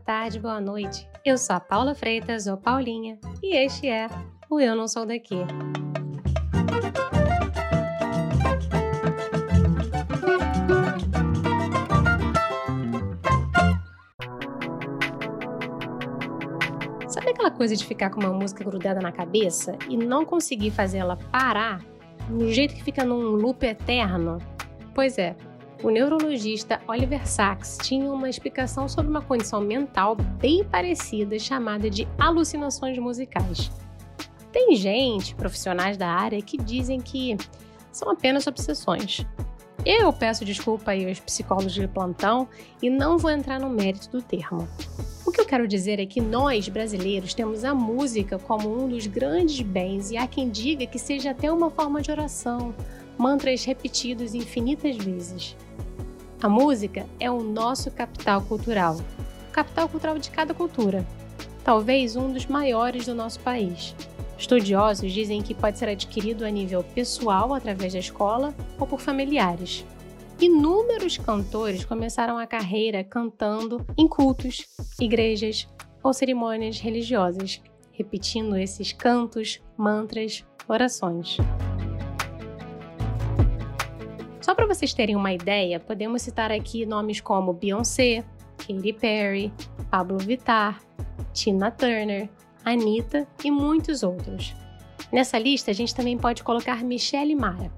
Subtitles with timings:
[0.00, 1.06] tarde, boa noite.
[1.24, 4.08] Eu sou a Paula Freitas, ou Paulinha, e este é
[4.48, 5.36] o Eu Não Sou Daqui.
[17.08, 20.98] Sabe aquela coisa de ficar com uma música grudada na cabeça e não conseguir fazer
[20.98, 21.84] ela parar,
[22.28, 24.38] no jeito que fica num loop eterno?
[24.94, 25.36] Pois é,
[25.82, 32.06] o neurologista Oliver Sacks tinha uma explicação sobre uma condição mental bem parecida chamada de
[32.18, 33.70] alucinações musicais.
[34.52, 37.36] Tem gente, profissionais da área, que dizem que
[37.92, 39.24] são apenas obsessões.
[39.86, 42.46] Eu peço desculpa aí aos psicólogos de plantão
[42.82, 44.68] e não vou entrar no mérito do termo.
[45.24, 49.06] O que eu quero dizer é que nós, brasileiros, temos a música como um dos
[49.06, 52.74] grandes bens e há quem diga que seja até uma forma de oração,
[53.20, 55.54] mantras repetidos infinitas vezes.
[56.42, 61.06] A música é o nosso capital cultural, o capital cultural de cada cultura,
[61.62, 63.94] talvez um dos maiores do nosso país.
[64.38, 69.84] Estudiosos dizem que pode ser adquirido a nível pessoal através da escola ou por familiares.
[70.40, 74.66] Inúmeros cantores começaram a carreira cantando em cultos,
[74.98, 75.68] igrejas
[76.02, 77.60] ou cerimônias religiosas,
[77.92, 81.36] repetindo esses cantos, mantras, orações.
[84.60, 88.22] Para vocês terem uma ideia, podemos citar aqui nomes como Beyoncé,
[88.58, 89.50] Katy Perry,
[89.90, 90.82] Pablo Vittar,
[91.32, 92.28] Tina Turner,
[92.62, 94.54] Anitta e muitos outros.
[95.10, 97.72] Nessa lista, a gente também pode colocar Michelle Mara,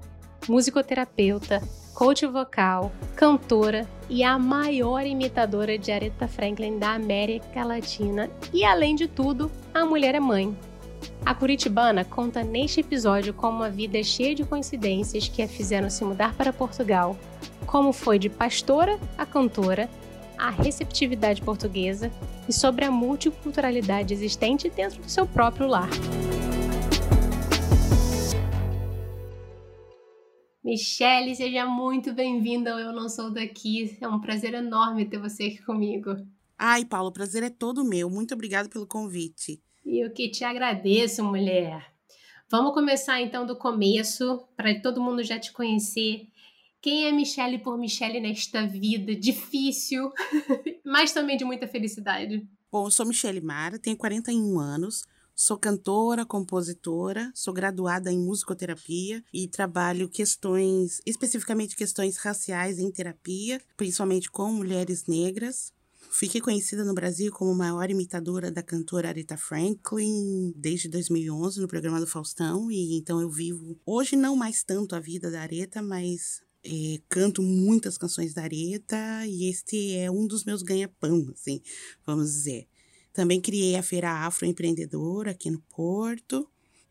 [0.49, 1.61] musicoterapeuta,
[1.93, 8.93] coach vocal, cantora e a maior imitadora de Aretha Franklin da América Latina e, além
[8.93, 10.53] de tudo, a mulher é mãe.
[11.25, 15.89] A Curitibana conta neste episódio como a vida é cheia de coincidências que a fizeram
[15.89, 17.17] se mudar para Portugal,
[17.65, 19.89] como foi de pastora a cantora,
[20.37, 22.11] a receptividade portuguesa
[22.47, 25.89] e sobre a multiculturalidade existente dentro do seu próprio lar.
[30.63, 33.97] Michele, seja muito bem-vinda ao Eu Não Sou Daqui.
[34.01, 36.15] É um prazer enorme ter você aqui comigo.
[36.57, 38.09] Ai, Paulo, o prazer é todo meu.
[38.09, 39.61] Muito obrigado pelo convite.
[39.85, 41.93] E eu que te agradeço, mulher.
[42.49, 46.27] Vamos começar então do começo, para todo mundo já te conhecer.
[46.81, 50.11] Quem é Michelle por Michelle nesta vida difícil,
[50.85, 52.47] mas também de muita felicidade?
[52.71, 55.03] Bom, eu sou Michelle Mara, tenho 41 anos,
[55.35, 63.61] sou cantora, compositora, sou graduada em musicoterapia e trabalho questões, especificamente questões raciais em terapia,
[63.77, 65.73] principalmente com mulheres negras.
[66.15, 71.99] Fiquei conhecida no Brasil como maior imitadora da cantora Aretha Franklin desde 2011 no programa
[71.99, 76.39] do Faustão e então eu vivo hoje não mais tanto a vida da Aretha, mas
[76.63, 81.59] é, canto muitas canções da Aretha e este é um dos meus ganha-pão, assim,
[82.05, 82.67] vamos dizer.
[83.11, 86.47] Também criei a Feira Afroempreendedora aqui no Porto.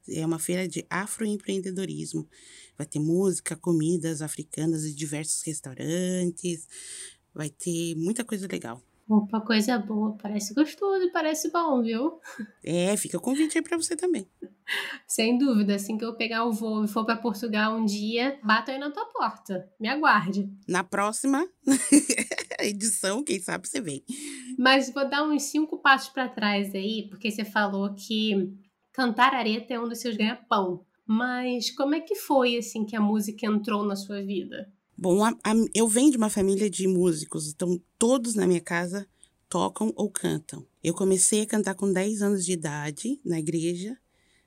[0.09, 2.29] É uma feira de afroempreendedorismo.
[2.77, 6.67] Vai ter música, comidas africanas e diversos restaurantes.
[7.33, 8.83] Vai ter muita coisa legal.
[9.09, 10.17] Opa, coisa boa.
[10.21, 12.21] Parece gostoso e parece bom, viu?
[12.65, 14.29] É, fica o convite aí pra você também.
[15.07, 15.75] Sem dúvida.
[15.75, 18.91] Assim que eu pegar o voo e for para Portugal um dia, bato aí na
[18.91, 19.69] tua porta.
[19.79, 20.49] Me aguarde.
[20.67, 21.47] Na próxima
[22.61, 24.05] edição, quem sabe você vem.
[24.59, 28.57] Mas vou dar uns cinco passos para trás aí, porque você falou que
[28.93, 30.85] cantar areta é um dos seus ganha-pão.
[31.07, 34.73] Mas como é que foi, assim, que a música entrou na sua vida?
[35.03, 39.05] Bom, a, a, eu venho de uma família de músicos, então todos na minha casa
[39.49, 40.65] tocam ou cantam.
[40.81, 43.99] Eu comecei a cantar com 10 anos de idade na igreja,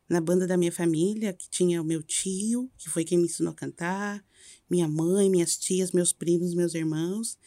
[0.07, 3.51] na banda da minha família, que tinha o meu tio, que foi quem me ensinou
[3.51, 4.23] a cantar,
[4.69, 7.37] minha mãe, minhas tias, meus primos, meus irmãos.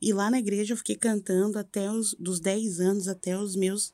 [0.00, 3.92] E lá na igreja eu fiquei cantando até os dos 10 anos até os meus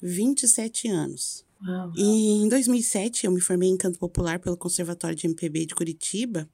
[0.00, 1.44] 27 anos.
[1.66, 1.92] Uau.
[1.96, 6.48] E em 2007 eu me formei em canto popular pelo Conservatório de MPB de Curitiba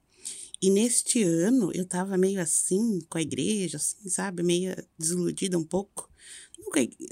[0.64, 4.42] e neste ano eu tava meio assim com a igreja, assim, sabe?
[4.42, 6.08] Meio desiludida um pouco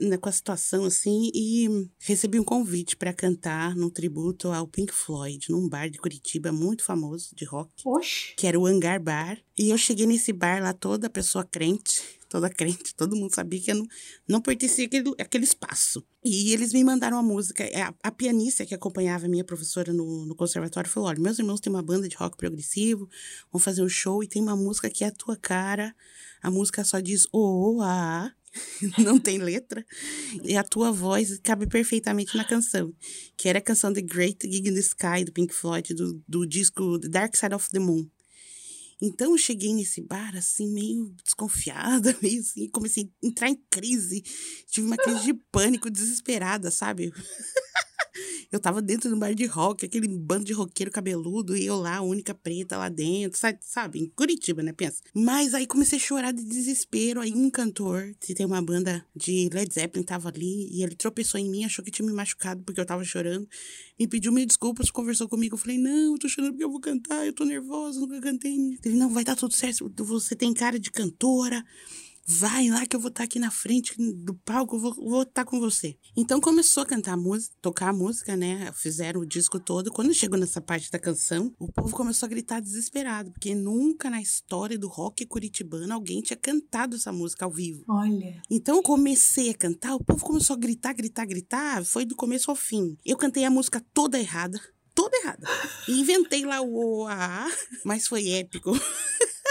[0.00, 1.68] né, com a situação assim e
[2.00, 6.82] recebi um convite para cantar num tributo ao Pink Floyd, num bar de Curitiba muito
[6.82, 8.34] famoso de rock, Oxe.
[8.38, 9.38] que era o Hangar Bar.
[9.58, 12.00] E eu cheguei nesse bar lá toda pessoa crente,
[12.32, 13.86] toda crente, todo mundo sabia que eu não,
[14.26, 16.02] não pertencia àquele, àquele espaço.
[16.24, 17.62] E eles me mandaram a música.
[17.74, 21.60] A, a pianista que acompanhava a minha professora no, no conservatório falou: olha, meus irmãos
[21.60, 23.06] têm uma banda de rock progressivo,
[23.52, 25.94] vão fazer um show e tem uma música que é a tua cara.
[26.42, 28.32] A música só diz o, ah.
[28.98, 29.82] não tem letra,
[30.44, 32.92] e a tua voz cabe perfeitamente na canção,
[33.34, 36.46] que era a canção The Great Gig in the Sky, do Pink Floyd, do, do
[36.46, 38.10] disco The Dark Side of the Moon.
[39.04, 44.22] Então eu cheguei nesse bar assim, meio desconfiada, meio assim, comecei a entrar em crise.
[44.68, 47.12] Tive uma crise de pânico desesperada, sabe?
[48.50, 51.96] Eu tava dentro do bar de rock, aquele bando de roqueiro cabeludo, e eu lá,
[51.96, 53.58] a única preta lá dentro, sabe?
[53.60, 53.98] sabe?
[54.00, 54.72] Em Curitiba, né?
[54.72, 55.02] Pensa.
[55.14, 57.20] Mas aí comecei a chorar de desespero.
[57.20, 61.40] Aí um cantor, se tem uma banda de Led Zeppelin, tava ali, e ele tropeçou
[61.40, 63.48] em mim, achou que tinha me machucado porque eu tava chorando,
[63.98, 65.54] e pediu mil desculpas, conversou comigo.
[65.54, 68.78] Eu falei, não, eu tô chorando porque eu vou cantar, eu tô nervosa, nunca cantei.
[68.84, 71.64] Ele, não, vai dar tudo certo, você tem cara de cantora
[72.38, 75.44] vai lá que eu vou estar tá aqui na frente do palco, eu vou estar
[75.44, 75.96] tá com você.
[76.16, 78.72] Então começou a cantar música, tocar a música, né?
[78.74, 79.92] Fizeram o disco todo.
[79.92, 84.20] Quando chegou nessa parte da canção, o povo começou a gritar desesperado, porque nunca na
[84.20, 87.84] história do rock curitibano alguém tinha cantado essa música ao vivo.
[87.88, 88.40] Olha.
[88.50, 92.50] Então eu comecei a cantar, o povo começou a gritar, gritar, gritar, foi do começo
[92.50, 92.96] ao fim.
[93.04, 94.60] Eu cantei a música toda errada,
[94.94, 95.46] toda errada.
[95.88, 97.46] Inventei lá o A,
[97.84, 98.72] mas foi épico.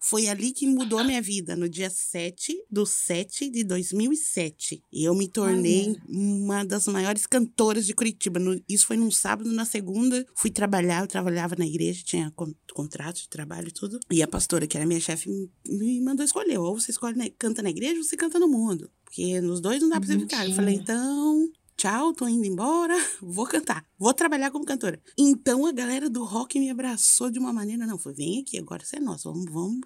[0.00, 4.82] Foi ali que mudou a minha vida, no dia 7 do 7 de 2007.
[4.92, 8.40] E eu me tornei uma das maiores cantoras de Curitiba.
[8.40, 12.32] No, isso foi num sábado, na segunda, fui trabalhar, eu trabalhava na igreja, tinha
[12.72, 14.00] contrato de trabalho e tudo.
[14.10, 15.28] E a pastora, que era minha chefe,
[15.68, 16.58] me mandou escolher.
[16.58, 18.90] Ou você escolhe, canta na igreja ou você canta no mundo.
[19.04, 20.48] Porque nos dois não dá pra você ficar.
[20.48, 25.00] Eu falei, então, tchau, tô indo embora, vou cantar, vou trabalhar como cantora.
[25.18, 28.84] Então a galera do rock me abraçou de uma maneira, não, foi, vem aqui, agora
[28.84, 29.80] você é nosso, vamos, vamos.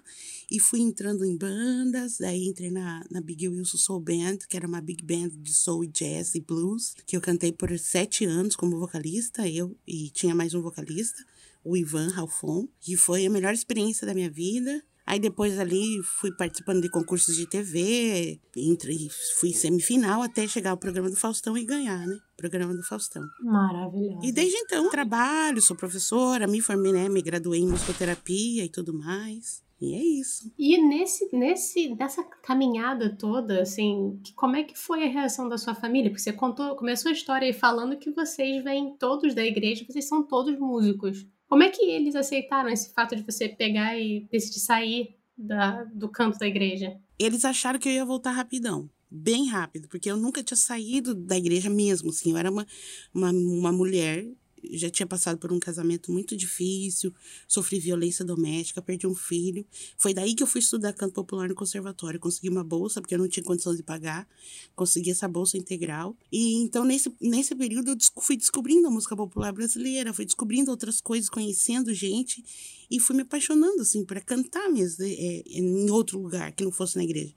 [0.49, 4.67] E fui entrando em bandas, daí entrei na, na Big Wilson Soul Band, que era
[4.67, 8.79] uma big band de soul jazz e blues, que eu cantei por sete anos como
[8.79, 11.23] vocalista, eu e tinha mais um vocalista,
[11.63, 14.81] o Ivan Ralfon, que foi a melhor experiência da minha vida.
[15.07, 19.07] Aí depois ali fui participando de concursos de TV, entre,
[19.39, 22.19] fui semifinal até chegar ao programa do Faustão e ganhar, né?
[22.35, 23.23] Programa do Faustão.
[23.41, 24.19] Maravilhoso.
[24.21, 27.07] E desde então trabalho, sou professora, me formei, né?
[27.07, 29.65] Me graduei em musicoterapia e tudo mais.
[29.79, 30.51] E é isso.
[30.57, 35.73] E nesse, nesse, nessa caminhada toda, assim, como é que foi a reação da sua
[35.73, 36.09] família?
[36.09, 40.05] Porque você contou, começou a história aí falando que vocês vêm todos da igreja, vocês
[40.05, 41.25] são todos músicos.
[41.47, 46.09] Como é que eles aceitaram esse fato de você pegar e decidir sair da, do
[46.09, 46.99] canto da igreja?
[47.17, 48.89] Eles acharam que eu ia voltar rapidão.
[49.09, 52.31] Bem rápido, porque eu nunca tinha saído da igreja mesmo, assim.
[52.31, 52.67] Eu era uma,
[53.13, 54.27] uma, uma mulher
[54.73, 57.13] já tinha passado por um casamento muito difícil,
[57.47, 59.65] sofri violência doméstica, perdi um filho.
[59.97, 62.19] Foi daí que eu fui estudar canto popular no conservatório.
[62.19, 64.27] Consegui uma bolsa, porque eu não tinha condição de pagar.
[64.75, 66.15] Consegui essa bolsa integral.
[66.31, 71.01] E então, nesse, nesse período, eu fui descobrindo a música popular brasileira, fui descobrindo outras
[71.01, 72.43] coisas, conhecendo gente
[72.89, 76.95] e fui me apaixonando, assim, para cantar mesmo é, em outro lugar, que não fosse
[76.95, 77.33] na igreja.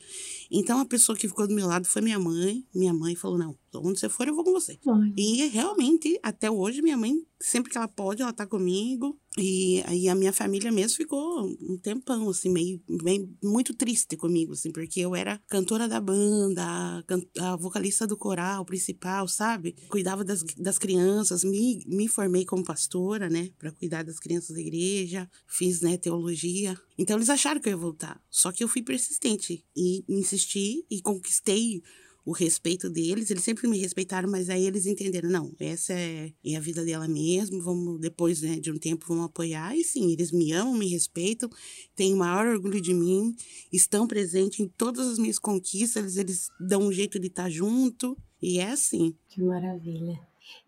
[0.50, 2.64] Então, a pessoa que ficou do meu lado foi minha mãe.
[2.74, 4.78] Minha mãe falou: Não, onde você for, eu vou com você.
[4.86, 5.12] Ai.
[5.16, 9.18] E realmente, até hoje, minha mãe, sempre que ela pode, ela tá comigo.
[9.38, 14.52] E aí a minha família mesmo ficou um tempão, assim, meio, meio muito triste comigo,
[14.52, 19.76] assim, porque eu era cantora da banda, a, a vocalista do coral principal, sabe?
[19.88, 24.60] Cuidava das, das crianças, me, me formei como pastora, né, para cuidar das crianças da
[24.60, 26.76] igreja, fiz, né, teologia.
[26.98, 31.00] Então eles acharam que eu ia voltar, só que eu fui persistente e insisti e
[31.00, 31.82] conquistei
[32.24, 33.30] o respeito deles.
[33.30, 37.08] Eles sempre me respeitaram, mas aí eles entenderam, não, essa é, é a vida dela
[37.08, 39.76] mesmo, vamos, depois né, de um tempo, vamos apoiar.
[39.76, 41.48] E sim, eles me amam, me respeitam,
[41.94, 43.34] têm o maior orgulho de mim,
[43.72, 48.16] estão presentes em todas as minhas conquistas, eles, eles dão um jeito de estar junto,
[48.40, 49.14] e é assim.
[49.28, 50.18] Que maravilha.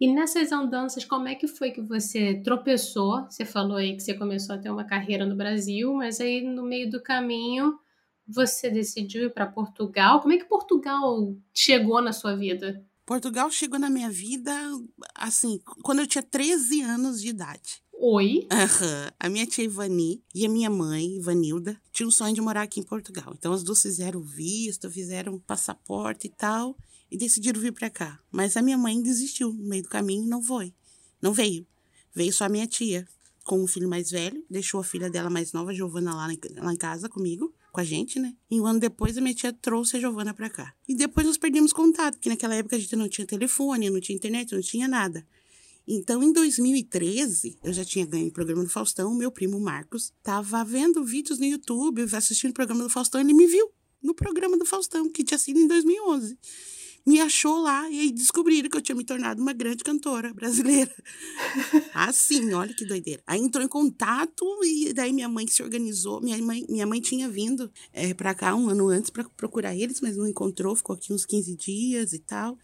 [0.00, 3.25] E nessas andanças, como é que foi que você tropeçou?
[3.28, 6.62] Você falou aí que você começou a ter uma carreira no Brasil, mas aí no
[6.62, 7.78] meio do caminho
[8.32, 10.20] você decidiu ir para Portugal.
[10.20, 12.84] Como é que Portugal chegou na sua vida?
[13.04, 14.52] Portugal chegou na minha vida,
[15.14, 17.82] assim, quando eu tinha 13 anos de idade.
[17.92, 18.48] Oi?
[18.50, 19.10] Uhum.
[19.18, 22.80] A minha tia Ivani e a minha mãe, Ivanilda, tinham um sonho de morar aqui
[22.80, 23.34] em Portugal.
[23.36, 26.76] Então as duas fizeram visto, fizeram passaporte e tal,
[27.10, 28.18] e decidiram vir para cá.
[28.30, 30.74] Mas a minha mãe desistiu no meio do caminho e não foi.
[31.20, 31.66] Não veio.
[32.14, 33.06] Veio só a minha tia,
[33.44, 36.76] com um filho mais velho, deixou a filha dela mais nova, Giovana, lá, lá em
[36.76, 38.35] casa comigo com a gente, né?
[38.50, 40.75] E um ano depois a minha tia trouxe a Giovana pra cá.
[40.87, 44.14] E depois nós perdemos contato, porque naquela época a gente não tinha telefone, não tinha
[44.14, 45.26] internet, não tinha nada.
[45.88, 50.62] Então, em 2013, eu já tinha ganho o programa do Faustão, meu primo Marcos estava
[50.64, 53.69] vendo vídeos no YouTube, assistindo o programa do Faustão, ele me viu
[54.00, 56.38] no programa do Faustão, que tinha sido em 2011
[57.04, 60.90] me achou lá e aí descobriram que eu tinha me tornado uma grande cantora brasileira.
[61.94, 63.23] assim, olha que doideira.
[63.26, 66.21] Aí entrou em contato e daí minha mãe se organizou.
[66.21, 70.00] Minha mãe, minha mãe tinha vindo é, para cá um ano antes para procurar eles,
[70.00, 72.56] mas não encontrou, ficou aqui uns 15 dias e tal.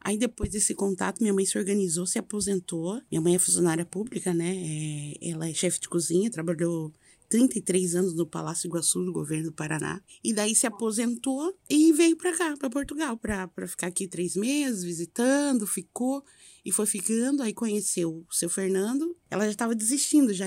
[0.00, 3.02] Aí depois desse contato, minha mãe se organizou, se aposentou.
[3.10, 4.56] Minha mãe é funcionária pública, né?
[4.56, 6.92] É, ela é chefe de cozinha, trabalhou
[7.30, 10.02] 33 anos no Palácio Iguaçu, do governo do Paraná.
[10.22, 14.82] E daí se aposentou e veio para cá, para Portugal, para ficar aqui três meses,
[14.82, 16.24] visitando, ficou
[16.64, 17.42] e foi ficando.
[17.42, 19.16] Aí conheceu o seu Fernando.
[19.30, 20.46] Ela já estava desistindo já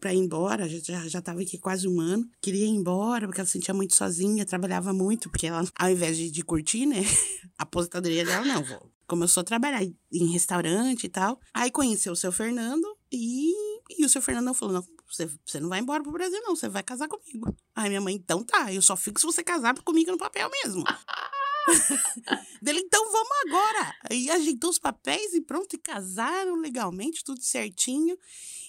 [0.00, 2.28] para ir embora, já já estava aqui quase um ano.
[2.40, 6.16] Queria ir embora porque ela se sentia muito sozinha, trabalhava muito, porque ela, ao invés
[6.16, 7.02] de, de curtir, né,
[7.56, 11.38] a aposentadoria dela, não, começou a trabalhar em restaurante e tal.
[11.52, 13.52] Aí conheceu o seu Fernando e,
[13.90, 16.56] e o seu Fernando falou: não, você, você não vai embora pro Brasil, não.
[16.56, 17.54] Você vai casar comigo.
[17.74, 18.72] Aí minha mãe, então tá.
[18.72, 20.84] Eu só fico se você casar comigo no papel mesmo.
[22.60, 23.94] Dele, então vamos agora.
[24.10, 28.18] Aí ajeitou os papéis e pronto, e casaram legalmente, tudo certinho.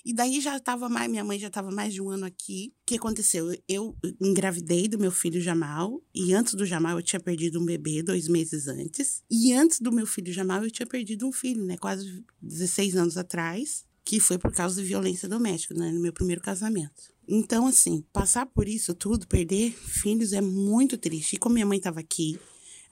[0.03, 2.73] E daí já estava mais, minha mãe já estava mais de um ano aqui.
[2.81, 3.51] O que aconteceu?
[3.67, 8.03] Eu engravidei do meu filho Jamal, e antes do Jamal eu tinha perdido um bebê
[8.03, 9.23] dois meses antes.
[9.29, 11.77] E antes do meu filho Jamal eu tinha perdido um filho, né?
[11.77, 16.39] Quase 16 anos atrás que foi por causa de violência doméstica, né, no meu primeiro
[16.39, 17.15] casamento.
[17.27, 21.33] Então, assim, passar por isso tudo, perder filhos é muito triste.
[21.33, 22.39] E como minha mãe estava aqui,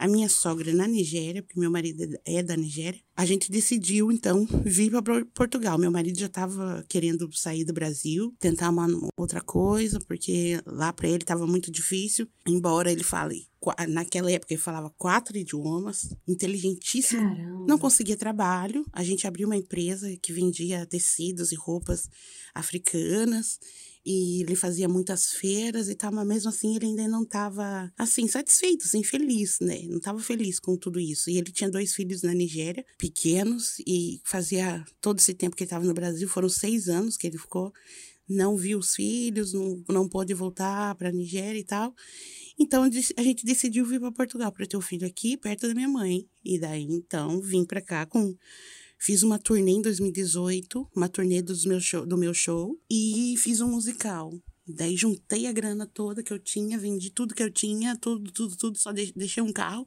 [0.03, 4.45] a minha sogra na Nigéria, porque meu marido é da Nigéria, a gente decidiu então
[4.65, 5.77] vir para Portugal.
[5.77, 8.85] Meu marido já estava querendo sair do Brasil, tentar uma
[9.17, 13.47] outra coisa, porque lá para ele estava muito difícil, embora ele fale
[13.87, 17.65] naquela época ele falava quatro idiomas, inteligentíssimo, Caramba.
[17.65, 18.85] não conseguia trabalho.
[18.91, 22.09] A gente abriu uma empresa que vendia tecidos e roupas
[22.53, 23.57] africanas
[24.05, 28.27] e ele fazia muitas feiras e tal, mas mesmo assim ele ainda não estava, assim,
[28.27, 29.83] satisfeito, assim, feliz, né?
[29.87, 31.29] Não estava feliz com tudo isso.
[31.29, 35.67] E ele tinha dois filhos na Nigéria, pequenos, e fazia todo esse tempo que ele
[35.67, 37.71] estava no Brasil, foram seis anos que ele ficou,
[38.27, 41.93] não viu os filhos, não, não pôde voltar para a Nigéria e tal.
[42.59, 45.87] Então a gente decidiu vir para Portugal para ter o filho aqui, perto da minha
[45.87, 46.27] mãe.
[46.43, 48.35] E daí então vim para cá com
[49.05, 53.59] Fiz uma turnê em 2018, uma turnê dos meu show, do meu show, e fiz
[53.59, 54.31] um musical.
[54.65, 58.55] Daí juntei a grana toda que eu tinha, vendi tudo que eu tinha, tudo, tudo,
[58.55, 59.85] tudo, só deixei um carro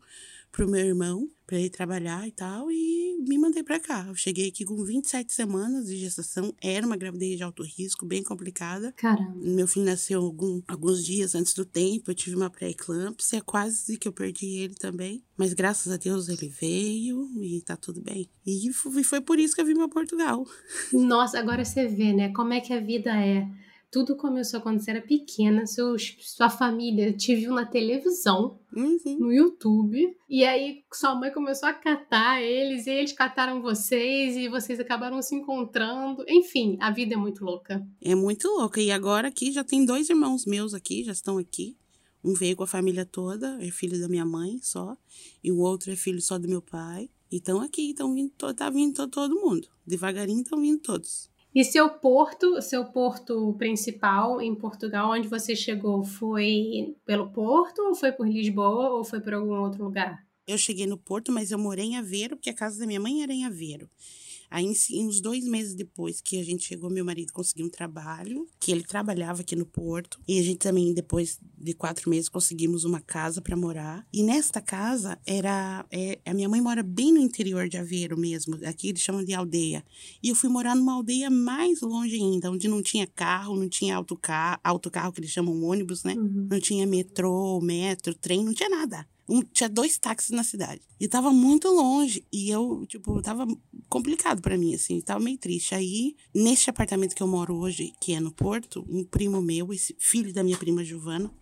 [0.51, 4.05] pro meu irmão para ele trabalhar e tal e me mandei para cá.
[4.09, 8.23] Eu cheguei aqui com 27 semanas de gestação, era uma gravidez de alto risco, bem
[8.23, 8.93] complicada.
[8.93, 9.37] Caramba.
[9.37, 14.09] Meu filho nasceu algum, alguns dias antes do tempo, eu tive uma pré-eclâmpsia, quase que
[14.09, 18.29] eu perdi ele também, mas graças a Deus ele veio e tá tudo bem.
[18.45, 20.45] E foi por isso que eu vim para Portugal.
[20.93, 23.47] Nossa, agora você vê, né, como é que a vida é
[23.91, 29.19] tudo começou quando você era pequena, seus, sua família te viu na televisão, uhum.
[29.19, 34.49] no YouTube, e aí sua mãe começou a catar eles, e eles cataram vocês, e
[34.49, 36.25] vocês acabaram se encontrando.
[36.29, 37.87] Enfim, a vida é muito louca.
[38.01, 38.81] É muito louca.
[38.81, 41.77] E agora aqui já tem dois irmãos meus aqui, já estão aqui.
[42.23, 44.97] Um veio com a família toda, é filho da minha mãe só,
[45.43, 47.09] e o outro é filho só do meu pai.
[47.31, 49.69] E estão aqui, estão vindo, tá vindo todo mundo.
[49.87, 51.31] Devagarinho estão vindo todos.
[51.57, 57.95] E seu porto, seu porto principal em Portugal, onde você chegou, foi pelo Porto, ou
[57.95, 60.23] foi por Lisboa, ou foi por algum outro lugar?
[60.47, 63.23] Eu cheguei no Porto, mas eu morei em Aveiro, porque a casa da minha mãe
[63.23, 63.89] era em Aveiro.
[64.51, 68.71] Aí, uns dois meses depois que a gente chegou, meu marido conseguiu um trabalho, que
[68.73, 70.21] ele trabalhava aqui no Porto.
[70.27, 74.07] E a gente também, depois de quatro meses, conseguimos uma casa para morar.
[74.13, 75.85] E nesta casa, era.
[75.91, 78.59] É, a minha mãe mora bem no interior de Aveiro mesmo.
[78.65, 79.85] Aqui eles chamam de aldeia.
[80.23, 83.97] E eu fui morar numa aldeia mais longe ainda, onde não tinha carro, não tinha
[83.97, 86.15] autocarro, autocarro que eles chamam ônibus, né?
[86.15, 86.49] Uhum.
[86.51, 89.07] Não tinha metrô, metro, trem, não tinha nada.
[89.29, 90.81] Um, tinha dois táxis na cidade.
[91.01, 92.25] E tava muito longe.
[92.33, 93.47] E eu, tipo, tava
[93.89, 95.01] complicado para mim, assim.
[95.01, 95.75] Tava meio triste.
[95.75, 99.97] Aí, neste apartamento que eu moro hoje, que é no Porto, um primo meu, esse
[99.99, 101.33] filho da minha prima Giovana,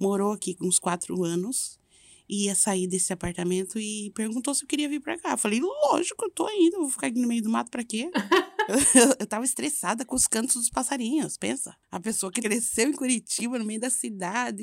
[0.00, 1.78] morou aqui uns quatro anos.
[2.26, 5.32] Ia sair desse apartamento e perguntou se eu queria vir pra cá.
[5.32, 6.78] Eu falei, lógico, eu tô indo.
[6.78, 8.10] Vou ficar aqui no meio do mato pra quê?
[9.18, 11.76] eu, tava estressada com os cantos dos passarinhos, pensa.
[11.90, 14.62] A pessoa que cresceu em Curitiba, no meio da cidade,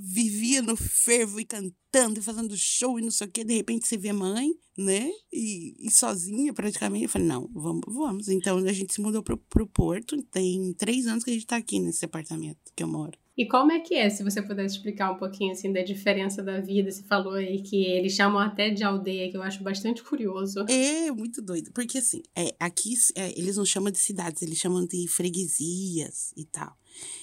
[0.00, 3.44] vivia no fervo e cantando e fazendo show e não sei o quê.
[3.44, 5.10] De repente você vê mãe, né?
[5.32, 7.04] E, e sozinha praticamente.
[7.04, 8.28] Eu falei, não, vamos, vamos.
[8.28, 10.20] Então a gente se mudou pro, pro Porto.
[10.24, 13.21] Tem três anos que a gente tá aqui nesse apartamento que eu moro.
[13.36, 16.60] E como é que é, se você pudesse explicar um pouquinho assim da diferença da
[16.60, 16.90] vida?
[16.90, 20.60] Você falou aí que eles chamam até de aldeia, que eu acho bastante curioso.
[20.68, 21.72] É, muito doido.
[21.72, 26.44] Porque assim, é, aqui é, eles não chamam de cidades, eles chamam de freguesias e
[26.44, 26.76] tal.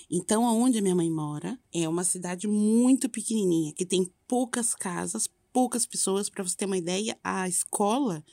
[0.09, 5.29] Então, aonde a minha mãe mora é uma cidade muito pequenininha, que tem poucas casas,
[5.53, 6.27] poucas pessoas.
[6.27, 8.23] Para você ter uma ideia, a escola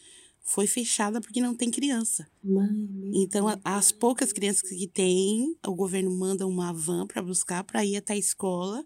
[0.46, 2.26] foi fechada porque não tem criança.
[2.42, 2.68] Mãe,
[3.12, 7.96] então, as poucas crianças que tem, o governo manda uma van para buscar para ir
[7.96, 8.84] até a escola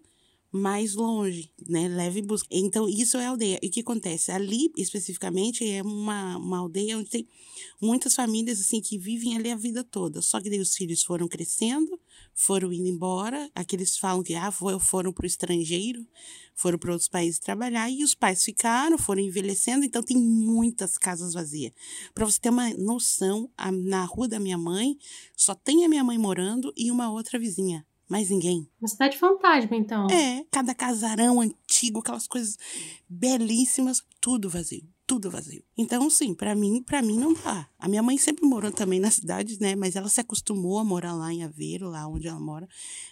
[0.51, 1.87] mais longe, né?
[1.87, 2.47] Leve busca.
[2.51, 3.57] Então, isso é aldeia.
[3.61, 4.31] E o que acontece?
[4.31, 7.27] Ali, especificamente, é uma, uma aldeia onde tem
[7.81, 10.21] muitas famílias, assim, que vivem ali a vida toda.
[10.21, 11.97] Só que daí os filhos foram crescendo,
[12.33, 13.49] foram indo embora.
[13.55, 16.05] Aqueles falam que ah, foram para o estrangeiro,
[16.53, 21.33] foram para outros países trabalhar, e os pais ficaram, foram envelhecendo, então tem muitas casas
[21.33, 21.71] vazias.
[22.13, 24.97] Para você ter uma noção, a, na rua da minha mãe,
[25.35, 28.67] só tem a minha mãe morando e uma outra vizinha mais ninguém.
[28.81, 30.07] Uma cidade fantasma, então.
[30.09, 32.57] É, cada casarão antigo, aquelas coisas
[33.07, 35.61] belíssimas, tudo vazio tudo vazio.
[35.77, 37.67] Então, sim, para mim, para mim não dá.
[37.77, 39.75] A minha mãe sempre morou também na cidade, né?
[39.75, 42.65] Mas ela se acostumou a morar lá em Aveiro, lá onde ela mora.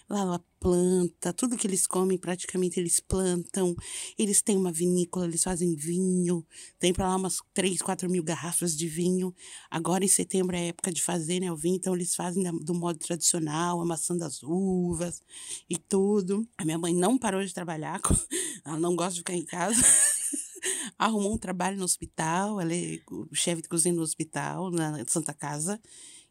[0.08, 3.76] Lá ela planta, tudo que eles comem praticamente eles plantam.
[4.18, 6.42] Eles têm uma vinícola, eles fazem vinho.
[6.78, 9.34] Tem para lá umas 3, 4 mil garrafas de vinho.
[9.70, 11.52] Agora em setembro é época de fazer, né?
[11.52, 15.20] O vinho, então eles fazem do modo tradicional, amassando as uvas
[15.68, 16.48] e tudo.
[16.56, 18.00] A minha mãe não parou de trabalhar,
[18.64, 19.82] ela não gosta de ficar em casa.
[21.00, 22.98] arrumou um trabalho no hospital, ela é
[23.32, 25.80] chefe de cozinha no hospital, na Santa Casa,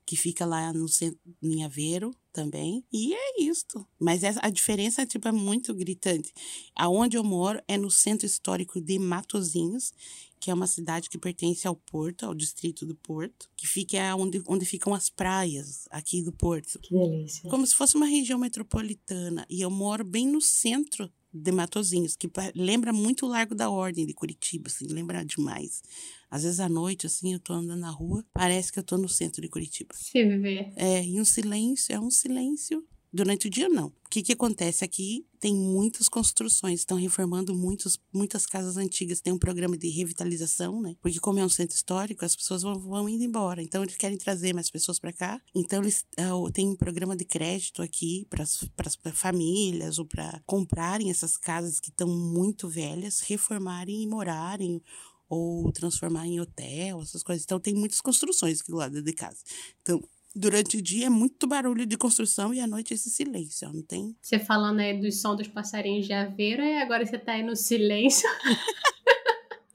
[0.05, 2.85] que fica lá no centro, em Aveiro também.
[2.93, 3.85] E é isto.
[3.99, 6.31] Mas essa, a diferença tipo, é muito gritante.
[6.75, 9.91] Aonde eu moro é no centro histórico de Matozinhos,
[10.39, 14.41] que é uma cidade que pertence ao Porto, ao distrito do Porto, que fica onde,
[14.47, 16.77] onde ficam as praias aqui do Porto.
[16.79, 17.49] Que delícia.
[17.49, 19.47] Como se fosse uma região metropolitana.
[19.49, 24.05] E eu moro bem no centro de Matozinhos, que lembra muito o Largo da Ordem
[24.05, 25.81] de Curitiba, assim, lembra demais.
[26.29, 29.09] Às vezes à noite, assim, eu tô andando na rua, parece que eu tô no
[29.09, 29.93] centro de Curitiba.
[29.95, 30.71] Se vê.
[30.75, 33.87] É, e um silêncio, é um silêncio Durante o dia, não.
[33.87, 35.25] O que, que acontece aqui?
[35.39, 39.19] Tem muitas construções, estão reformando muitos, muitas casas antigas.
[39.19, 40.95] Tem um programa de revitalização, né?
[41.01, 43.63] Porque, como é um centro histórico, as pessoas vão, vão indo embora.
[43.63, 45.41] Então, eles querem trazer mais pessoas para cá.
[45.55, 51.09] Então, eles uh, têm um programa de crédito aqui para as famílias ou para comprarem
[51.09, 54.81] essas casas que estão muito velhas, reformarem e morarem
[55.27, 57.43] ou transformar em hotel, essas coisas.
[57.43, 59.37] Então, tem muitas construções aqui do lado de casa.
[59.81, 60.01] Então,
[60.35, 64.15] Durante o dia é muito barulho de construção e à noite esse silêncio, não tem?
[64.21, 67.55] Você falando aí do som dos passarinhos de aveiro e agora você tá aí no
[67.55, 68.29] silêncio.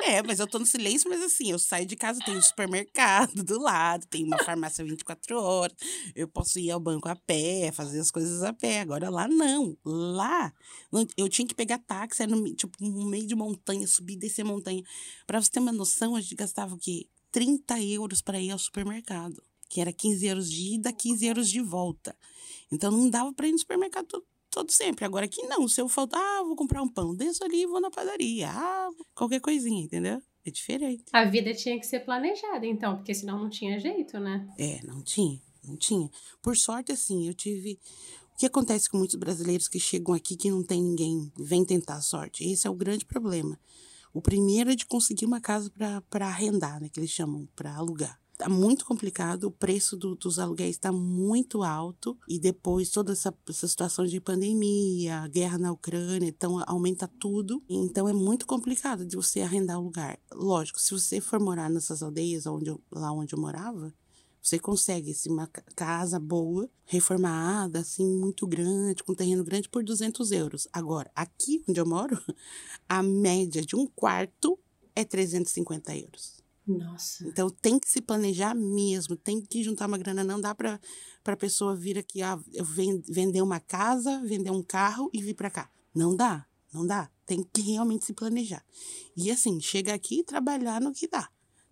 [0.07, 3.43] É, mas eu tô no silêncio, mas assim, eu saio de casa, tem um supermercado
[3.43, 5.75] do lado, tem uma farmácia 24 horas,
[6.15, 8.81] eu posso ir ao banco a pé, fazer as coisas a pé.
[8.81, 9.75] Agora lá não.
[9.83, 10.53] Lá,
[11.17, 14.45] eu tinha que pegar táxi, era no, tipo, no meio de montanha, subir e descer
[14.45, 14.83] montanha.
[15.27, 17.07] Pra você ter uma noção, a gente gastava o quê?
[17.33, 19.43] 30 euros para ir ao supermercado
[19.75, 22.17] que era 15 euros de ida, 15 euros de volta.
[22.71, 25.05] Então não dava para ir no supermercado todo, todo, sempre.
[25.05, 27.81] Agora aqui não, se eu faltar, ah, vou comprar um pão, desço ali e vou
[27.81, 30.23] na padaria, ah, qualquer coisinha, entendeu?
[30.47, 31.03] É diferente.
[31.13, 34.49] A vida tinha que ser planejada, então, porque senão não tinha jeito, né?
[34.57, 36.09] É, não tinha, não tinha.
[36.41, 37.81] Por sorte, assim, eu tive.
[38.33, 41.97] O que acontece com muitos brasileiros que chegam aqui que não tem ninguém, vem tentar
[41.97, 42.45] a sorte?
[42.45, 43.59] Esse é o grande problema.
[44.13, 45.69] O primeiro é de conseguir uma casa
[46.09, 48.24] para arrendar, né, que eles chamam, para alugar.
[48.37, 53.33] Tá muito complicado, o preço do, dos aluguéis está muito alto e depois toda essa,
[53.49, 57.63] essa situação de pandemia, guerra na Ucrânia, então aumenta tudo.
[57.69, 60.19] Então é muito complicado de você arrendar o lugar.
[60.33, 63.95] Lógico, se você for morar nessas aldeias onde eu, lá onde eu morava,
[64.45, 70.33] você consegue assim, uma casa boa, reformada, assim, muito grande, com terreno grande, por 200
[70.33, 70.69] euros.
[70.71, 72.21] Agora, aqui onde eu moro,
[72.87, 74.59] a média de um quarto
[74.95, 76.44] é 350 euros.
[76.67, 77.27] Nossa.
[77.29, 80.25] Então tem que se planejar mesmo, tem que juntar uma grana.
[80.25, 80.81] Não dá para
[81.27, 82.39] a pessoa vir aqui, ah,
[83.09, 85.71] vender uma casa, vender um carro e vir para cá.
[85.95, 87.11] Não dá, não dá.
[87.27, 88.65] Tem que realmente se planejar.
[89.17, 91.29] E assim, chega aqui e trabalhar no que dá.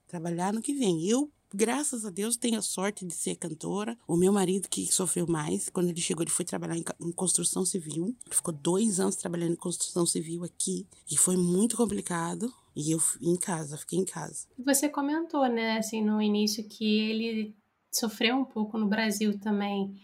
[0.07, 1.07] Trabalhar no que vem.
[1.07, 3.99] Eu, graças a Deus, tenho a sorte de ser cantora.
[4.07, 7.65] O meu marido, que sofreu mais, quando ele chegou, ele foi trabalhar em, em construção
[7.65, 8.15] civil.
[8.27, 10.87] Ele ficou dois anos trabalhando em construção civil aqui.
[11.11, 14.47] E foi muito complicado e eu em casa, fiquei em casa.
[14.59, 17.57] Você comentou, né, assim, no início que ele
[17.93, 19.95] sofreu um pouco no Brasil também.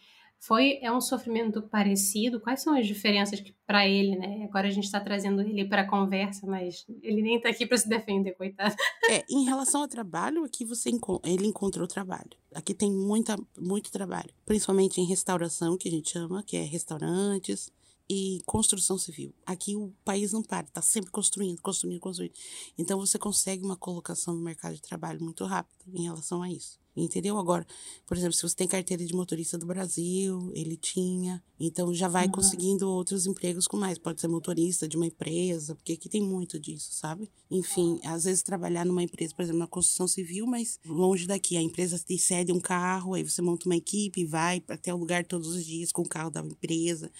[0.40, 2.40] Foi é um sofrimento parecido?
[2.40, 4.44] Quais são as diferenças para ele, né?
[4.44, 7.76] Agora a gente está trazendo ele para a conversa, mas ele nem está aqui para
[7.76, 8.74] se defender, coitado.
[9.10, 10.90] É, em relação ao trabalho, aqui você
[11.24, 12.30] ele encontrou trabalho.
[12.54, 17.72] Aqui tem muita muito trabalho, principalmente em restauração, que a gente chama, que é restaurantes,
[18.08, 19.34] e construção civil.
[19.44, 22.32] Aqui o país não para, está sempre construindo, construindo, construindo.
[22.76, 26.78] Então você consegue uma colocação no mercado de trabalho muito rápido em relação a isso.
[26.96, 27.38] Entendeu?
[27.38, 27.64] Agora,
[28.06, 32.26] por exemplo, se você tem carteira de motorista do Brasil, ele tinha, então já vai
[32.26, 32.32] uhum.
[32.32, 33.98] conseguindo outros empregos com mais.
[33.98, 37.30] Pode ser motorista de uma empresa, porque aqui tem muito disso, sabe?
[37.48, 41.56] Enfim, às vezes trabalhar numa empresa, por exemplo, na construção civil, mas longe daqui.
[41.56, 45.24] A empresa te cede um carro, aí você monta uma equipe, vai até o lugar
[45.24, 47.12] todos os dias com o carro da empresa.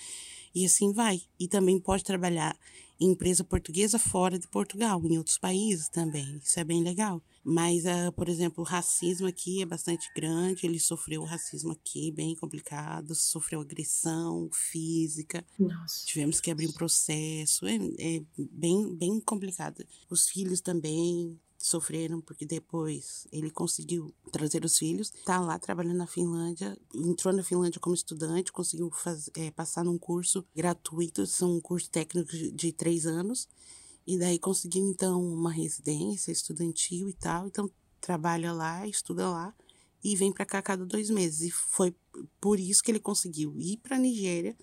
[0.59, 1.23] E assim vai.
[1.39, 2.59] E também pode trabalhar
[2.99, 6.41] em empresa portuguesa fora de Portugal, em outros países também.
[6.43, 7.23] Isso é bem legal.
[7.45, 10.67] Mas, uh, por exemplo, o racismo aqui é bastante grande.
[10.67, 13.15] Ele sofreu racismo aqui, bem complicado.
[13.15, 15.47] Sofreu agressão física.
[15.57, 16.05] Nossa.
[16.05, 17.65] Tivemos que abrir um processo.
[17.65, 19.87] É, é bem, bem complicado.
[20.11, 26.07] Os filhos também sofreram porque depois ele conseguiu trazer os filhos, tá lá trabalhando na
[26.07, 31.61] Finlândia, entrou na Finlândia como estudante, conseguiu fazer, é, passar num curso gratuito, são um
[31.61, 33.49] curso técnico de, de três anos,
[34.07, 37.69] e daí conseguiu então uma residência estudantil e tal, então
[38.01, 39.55] trabalha lá, estuda lá
[40.03, 41.95] e vem para cá cada dois meses e foi
[42.41, 44.57] por isso que ele conseguiu ir para Nigéria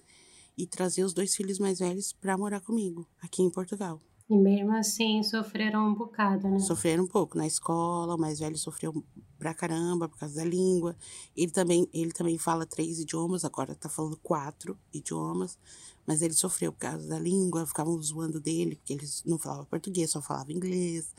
[0.58, 4.01] e trazer os dois filhos mais velhos para morar comigo aqui em Portugal.
[4.27, 6.57] E mesmo assim sofreram um bocado, né?
[6.59, 9.03] Sofreram um pouco na escola, o mais velho sofreu
[9.38, 10.95] pra caramba por causa da língua.
[11.35, 15.59] Ele também, ele também fala três idiomas, agora tá falando quatro idiomas,
[16.07, 20.09] mas ele sofreu por causa da língua, ficavam zoando dele, porque ele não falava português,
[20.09, 21.13] só falava inglês.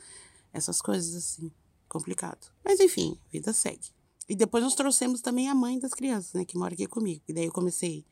[0.51, 1.49] Essas coisas assim,
[1.87, 2.51] complicado.
[2.65, 3.89] Mas enfim, vida segue.
[4.27, 7.21] E depois nós trouxemos também a mãe das crianças, né, que mora aqui comigo.
[7.25, 8.05] E daí eu comecei,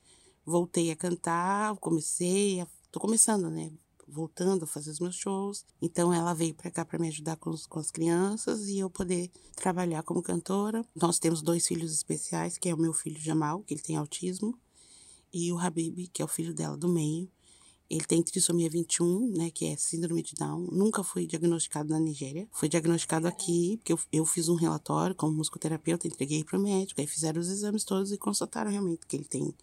[0.45, 3.73] voltei a cantar, comecei a, tô começando, né,
[4.07, 5.65] voltando a fazer os meus shows.
[5.81, 8.89] Então ela veio para cá para me ajudar com, os, com as crianças e eu
[8.89, 10.85] poder trabalhar como cantora.
[10.95, 14.57] Nós temos dois filhos especiais, que é o meu filho Jamal, que ele tem autismo,
[15.33, 17.29] e o Habib, que é o filho dela do meio.
[17.87, 20.69] Ele tem trissomia 21, né, que é síndrome de Down.
[20.71, 22.47] Nunca foi diagnosticado na Nigéria.
[22.51, 26.99] Foi diagnosticado aqui, porque eu, eu fiz um relatório como musicoterapeuta, entreguei para o médico,
[26.99, 29.53] aí fizeram os exames todos e constataram realmente que ele tem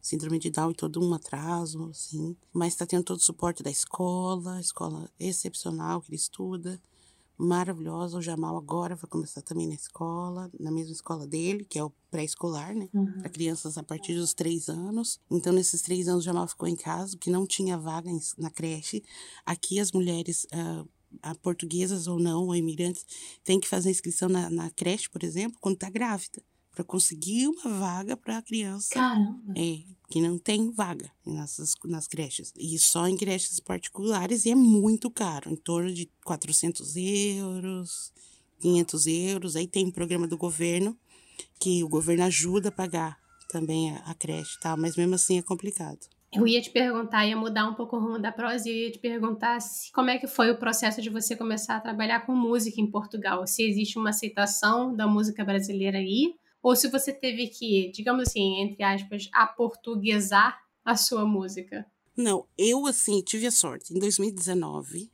[0.00, 2.36] síndrome de Down e todo um atraso, assim.
[2.52, 6.80] Mas está tendo todo o suporte da escola, escola excepcional que ele estuda,
[7.36, 8.18] maravilhosa.
[8.18, 11.92] O Jamal agora vai começar também na escola, na mesma escola dele, que é o
[12.10, 12.88] pré-escolar, né?
[12.94, 13.18] Uhum.
[13.18, 15.20] Para crianças a partir dos três anos.
[15.30, 19.02] Então, nesses três anos, o Jamal ficou em casa, porque não tinha vaga na creche.
[19.44, 20.46] Aqui, as mulheres.
[20.52, 20.88] Uh,
[21.40, 23.06] portuguesas ou não, ou imigrantes,
[23.42, 26.42] têm que fazer inscrição na, na creche, por exemplo, quando está grávida
[26.76, 28.92] para conseguir uma vaga para a criança.
[28.92, 29.54] Caramba!
[29.56, 29.78] É,
[30.10, 32.52] que não tem vaga nas, nas creches.
[32.54, 38.12] E só em creches particulares e é muito caro, em torno de 400 euros,
[38.60, 39.56] 500 euros.
[39.56, 40.94] Aí tem um programa do governo
[41.58, 44.76] que o governo ajuda a pagar também a, a creche, tá?
[44.76, 46.00] mas mesmo assim é complicado.
[46.30, 48.90] Eu ia te perguntar, ia mudar um pouco o rumo da prosa e eu ia
[48.90, 52.34] te perguntar se, como é que foi o processo de você começar a trabalhar com
[52.34, 53.46] música em Portugal.
[53.46, 56.34] Se existe uma aceitação da música brasileira aí,
[56.66, 61.86] ou se você teve que, digamos assim, entre aspas, aportuguesar a sua música?
[62.16, 63.94] Não, eu assim tive a sorte.
[63.94, 65.08] Em 2019,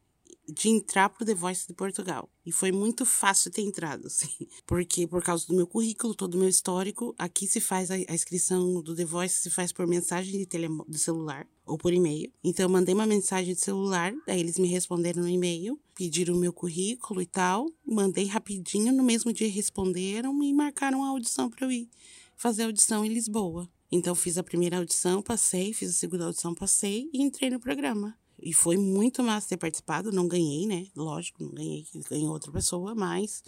[0.49, 2.31] de entrar pro The Voice de Portugal.
[2.45, 4.47] E foi muito fácil ter entrado, assim.
[4.67, 8.15] Porque por causa do meu currículo, todo o meu histórico, aqui se faz a, a
[8.15, 12.33] inscrição do The Voice, se faz por mensagem de, tele, de celular ou por e-mail.
[12.43, 16.39] Então eu mandei uma mensagem de celular, daí eles me responderam no e-mail, pediram o
[16.39, 21.67] meu currículo e tal, mandei rapidinho, no mesmo dia responderam e marcaram a audição para
[21.67, 21.89] eu ir
[22.37, 23.71] fazer a audição em Lisboa.
[23.91, 28.19] Então fiz a primeira audição, passei, fiz a segunda audição, passei e entrei no programa.
[28.43, 30.11] E foi muito massa ter participado.
[30.11, 30.87] Não ganhei, né?
[30.97, 33.43] Lógico, não ganhei, ganhou outra pessoa, mas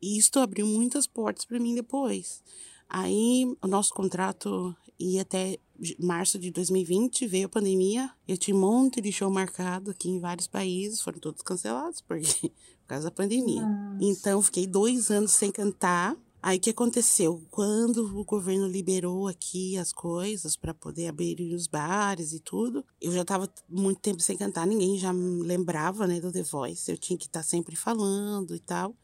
[0.00, 2.42] isto abriu muitas portas para mim depois.
[2.88, 5.58] Aí o nosso contrato ia até
[5.98, 8.10] março de 2020, veio a pandemia.
[8.26, 12.48] Eu tinha um monte de show marcado aqui em vários países, foram todos cancelados porque,
[12.82, 13.62] por causa da pandemia.
[13.62, 14.04] Nossa.
[14.04, 16.16] Então fiquei dois anos sem cantar.
[16.42, 17.42] Aí o que aconteceu?
[17.50, 23.12] Quando o governo liberou aqui as coisas para poder abrir os bares e tudo, eu
[23.12, 26.90] já estava muito tempo sem cantar, ninguém já lembrava, né, do The Voice.
[26.90, 28.94] Eu tinha que estar tá sempre falando e tal.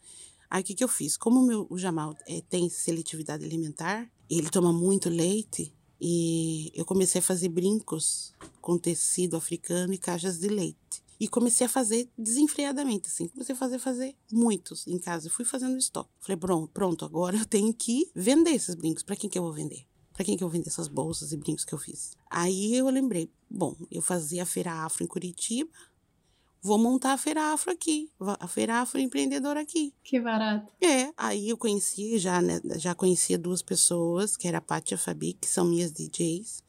[0.49, 1.17] Aí o que, que eu fiz?
[1.17, 6.85] Como o, meu, o Jamal é, tem seletividade alimentar, ele toma muito leite, e eu
[6.85, 10.77] comecei a fazer brincos com tecido africano e caixas de leite.
[11.19, 13.29] E comecei a fazer desenfreadamente, assim.
[13.29, 15.31] Comecei a fazer, fazer muitos em casa.
[15.31, 16.11] Fui fazendo estoque.
[16.21, 19.03] Falei, pronto, pronto, agora eu tenho que vender esses brincos.
[19.03, 19.87] Para quem que eu vou vender?
[20.13, 22.17] Para quem que eu vou vender essas bolsas e brincos que eu fiz?
[22.31, 25.71] Aí eu lembrei, bom, eu fazia a Feira Afro em Curitiba.
[26.63, 29.95] Vou montar a Feira Afro aqui, a Feira Afro Empreendedora aqui.
[30.03, 30.73] Que barato.
[30.81, 34.97] É, aí eu conheci, já, né, já conhecia duas pessoas, que era a Paty e
[34.97, 36.65] a Fabi, que são minhas DJs.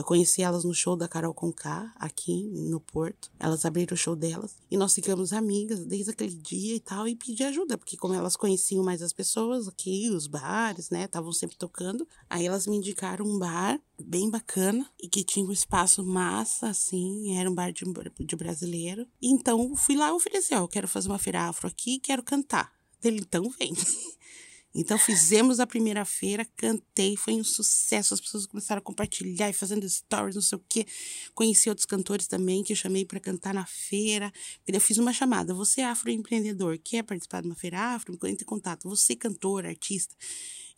[0.00, 3.30] Eu conheci elas no show da Carol Conká, aqui no Porto.
[3.38, 7.14] Elas abriram o show delas e nós ficamos amigas desde aquele dia e tal e
[7.14, 11.58] pedi ajuda, porque como elas conheciam mais as pessoas aqui, os bares, né, estavam sempre
[11.58, 12.08] tocando.
[12.30, 17.36] Aí elas me indicaram um bar bem bacana e que tinha um espaço massa, assim,
[17.36, 17.84] era um bar de,
[18.20, 19.06] de brasileiro.
[19.20, 22.72] Então fui lá e ofereci, ó, eu quero fazer uma feira afro aqui, quero cantar.
[23.04, 23.74] Ele, então vem.
[24.72, 28.14] Então fizemos a primeira feira, cantei, foi um sucesso.
[28.14, 30.86] As pessoas começaram a compartilhar e fazendo stories, não sei o quê.
[31.34, 34.32] Conheci outros cantores também que eu chamei para cantar na feira.
[34.66, 35.52] Eu fiz uma chamada.
[35.52, 38.16] Você é afroempreendedor, quer participar de uma feira afro?
[38.24, 38.88] Entre em contato.
[38.88, 40.14] Você cantor, artista,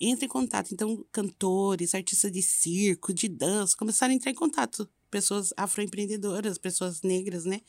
[0.00, 0.72] entre em contato.
[0.72, 4.88] Então cantores, artistas de circo, de dança, começaram a entrar em contato.
[5.10, 7.60] Pessoas afroempreendedoras, pessoas negras, né?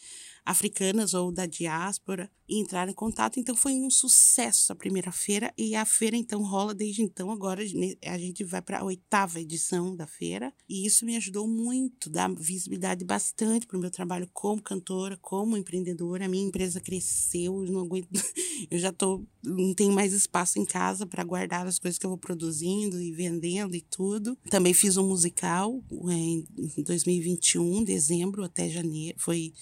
[0.45, 3.39] Africanas ou da diáspora e entraram em contato.
[3.39, 7.31] Então foi um sucesso a primeira feira e a feira então rola desde então.
[7.31, 12.09] Agora a gente vai para a oitava edição da feira e isso me ajudou muito,
[12.09, 16.25] dá visibilidade bastante para o meu trabalho como cantora, como empreendedora.
[16.25, 18.09] A minha empresa cresceu, eu não aguento,
[18.69, 22.09] eu já tô não tenho mais espaço em casa para guardar as coisas que eu
[22.09, 24.37] vou produzindo e vendendo e tudo.
[24.49, 26.45] Também fiz um musical é, em
[26.77, 29.53] 2021, dezembro até janeiro, foi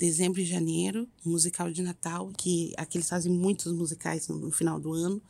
[0.00, 4.94] dezembro e janeiro, musical de Natal, que aqui eles fazem muitos musicais no final do
[4.94, 5.22] ano.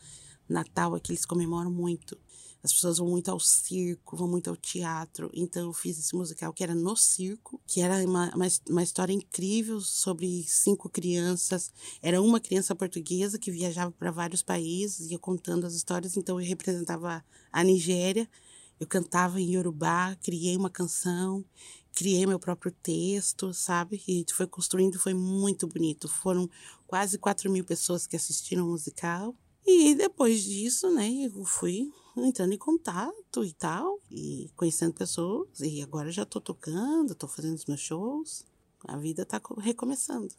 [0.48, 2.16] Natal que eles comemoram muito.
[2.62, 5.28] As pessoas vão muito ao circo, vão muito ao teatro.
[5.34, 9.12] Então eu fiz esse musical que era no circo, que era uma, uma, uma, história
[9.12, 11.72] incrível sobre cinco crianças.
[12.00, 16.16] Era uma criança portuguesa que viajava para vários países, ia contando as histórias.
[16.16, 18.28] Então eu representava a Nigéria.
[18.78, 21.44] Eu cantava em Yorubá, criei uma canção
[21.94, 24.02] criei meu próprio texto, sabe?
[24.06, 26.08] E foi construindo, foi muito bonito.
[26.08, 26.48] Foram
[26.86, 29.34] quase 4 mil pessoas que assistiram o musical.
[29.66, 35.60] E depois disso, né, eu fui entrando em contato e tal, e conhecendo pessoas.
[35.60, 38.44] E agora já tô tocando, tô fazendo os meus shows.
[38.84, 40.34] A vida tá recomeçando.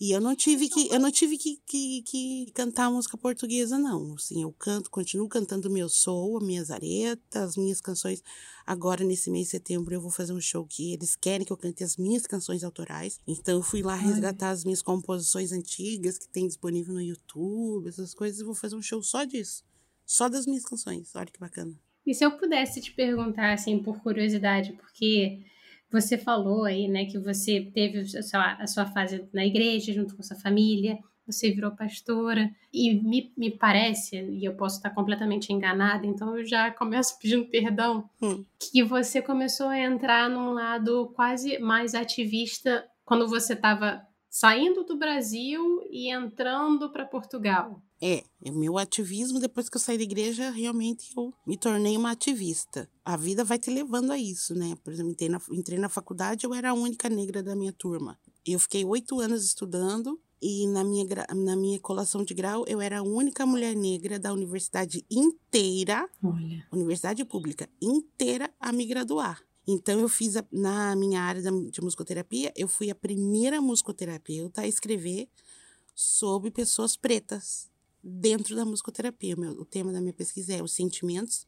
[0.00, 4.14] E eu não tive que, eu não tive que, que, que cantar música portuguesa, não.
[4.14, 8.22] Assim, eu canto, continuo cantando meu soul, as minhas aretas, as minhas canções.
[8.66, 11.56] Agora, nesse mês de setembro, eu vou fazer um show que eles querem que eu
[11.56, 13.20] cante as minhas canções autorais.
[13.26, 18.14] Então, eu fui lá resgatar as minhas composições antigas que tem disponível no YouTube, essas
[18.14, 19.62] coisas, e vou fazer um show só disso.
[20.06, 21.14] Só das minhas canções.
[21.14, 21.78] Olha que bacana.
[22.06, 25.40] E se eu pudesse te perguntar, assim, por curiosidade, porque
[25.90, 30.16] você falou aí, né, que você teve a sua, a sua fase na igreja junto
[30.16, 35.52] com sua família, você virou pastora, e me, me parece, e eu posso estar completamente
[35.52, 38.44] enganada, então eu já começo pedindo perdão, hum.
[38.58, 44.96] que você começou a entrar num lado quase mais ativista quando você estava saindo do
[44.96, 47.82] Brasil e entrando para Portugal.
[48.02, 52.12] É, o meu ativismo, depois que eu saí da igreja, realmente eu me tornei uma
[52.12, 52.88] ativista.
[53.04, 54.74] A vida vai te levando a isso, né?
[54.82, 58.18] Por exemplo, entrei na, entrei na faculdade, eu era a única negra da minha turma.
[58.46, 61.04] Eu fiquei oito anos estudando e na minha,
[61.36, 66.66] na minha colação de grau eu era a única mulher negra da universidade inteira, Olha.
[66.72, 69.42] universidade pública inteira, a me graduar.
[69.68, 74.66] Então, eu fiz, a, na minha área de musicoterapia, eu fui a primeira musicoterapeuta a
[74.66, 75.28] escrever
[75.94, 77.69] sobre pessoas pretas
[78.02, 79.36] dentro da musicoterapia.
[79.36, 81.46] O, meu, o tema da minha pesquisa é os sentimentos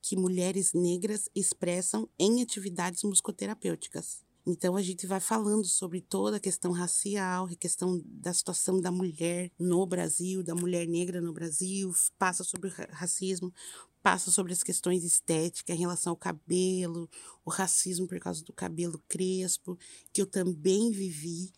[0.00, 4.24] que mulheres negras expressam em atividades musicoterapêuticas.
[4.44, 8.90] Então a gente vai falando sobre toda a questão racial, a questão da situação da
[8.90, 13.54] mulher no Brasil, da mulher negra no Brasil, passa sobre o racismo,
[14.02, 17.08] passa sobre as questões estéticas em relação ao cabelo,
[17.44, 19.78] o racismo por causa do cabelo crespo,
[20.12, 21.52] que eu também vivi,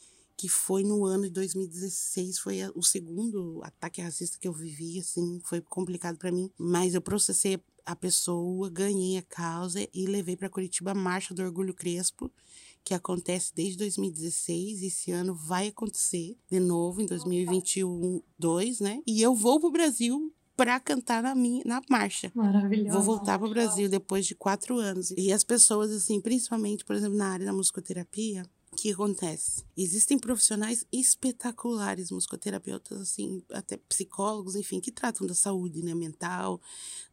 [0.45, 5.41] que foi no ano de 2016, foi o segundo ataque racista que eu vivi, assim,
[5.43, 10.51] foi complicado para mim, mas eu processei a pessoa, ganhei a causa e levei para
[10.51, 12.31] Curitiba a Marcha do Orgulho Crespo,
[12.85, 19.01] que acontece desde 2016, esse ano vai acontecer de novo em 2021, 2, né?
[19.07, 22.31] E eu vou pro Brasil para cantar na minha na marcha.
[22.35, 22.93] Maravilhoso.
[22.93, 25.11] Vou voltar para o Brasil depois de quatro anos.
[25.17, 29.65] E as pessoas, assim, principalmente, por exemplo, na área da musicoterapia, o que acontece?
[29.77, 36.61] Existem profissionais espetaculares, musicoterapeutas, assim, até psicólogos, enfim, que tratam da saúde né, mental,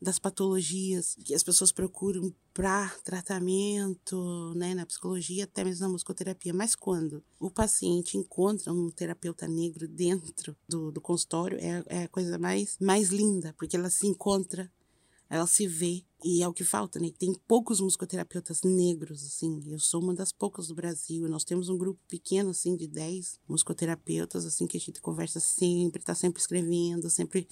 [0.02, 6.54] das patologias que as pessoas procuram para tratamento, né, na psicologia, até mesmo na musicoterapia.
[6.54, 12.10] Mas quando o paciente encontra um terapeuta negro dentro do, do consultório, é, é a
[12.10, 14.69] coisa mais, mais linda, porque ela se encontra
[15.32, 17.10] ela se vê e é o que falta, né?
[17.17, 19.63] Tem poucos musicoterapeutas negros, assim.
[19.65, 21.28] Eu sou uma das poucas do Brasil.
[21.30, 26.04] Nós temos um grupo pequeno, assim, de 10 musicoterapeutas, assim, que a gente conversa sempre,
[26.04, 27.48] tá sempre escrevendo, sempre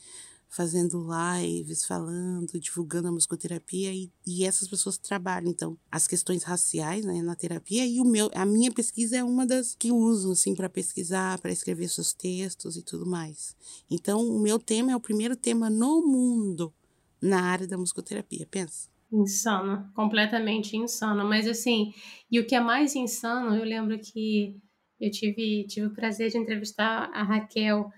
[0.50, 1.08] fazendo
[1.40, 7.22] lives, falando, divulgando a musicoterapia e, e essas pessoas trabalham então as questões raciais né,
[7.22, 10.68] na terapia e o meu a minha pesquisa é uma das que uso assim para
[10.68, 13.56] pesquisar, para escrever seus textos e tudo mais.
[13.92, 16.74] Então o meu tema é o primeiro tema no mundo
[17.22, 18.90] na área da musicoterapia, pensa.
[19.12, 21.26] Insano, completamente insano.
[21.26, 21.94] Mas assim,
[22.32, 24.56] e o que é mais insano, eu lembro que
[25.00, 27.90] eu tive, tive o prazer de entrevistar a Raquel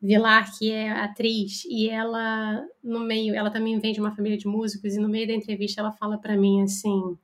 [0.00, 4.48] Vilar, que é atriz, e ela, no meio, ela também vem de uma família de
[4.48, 7.16] músicos, e no meio da entrevista ela fala para mim assim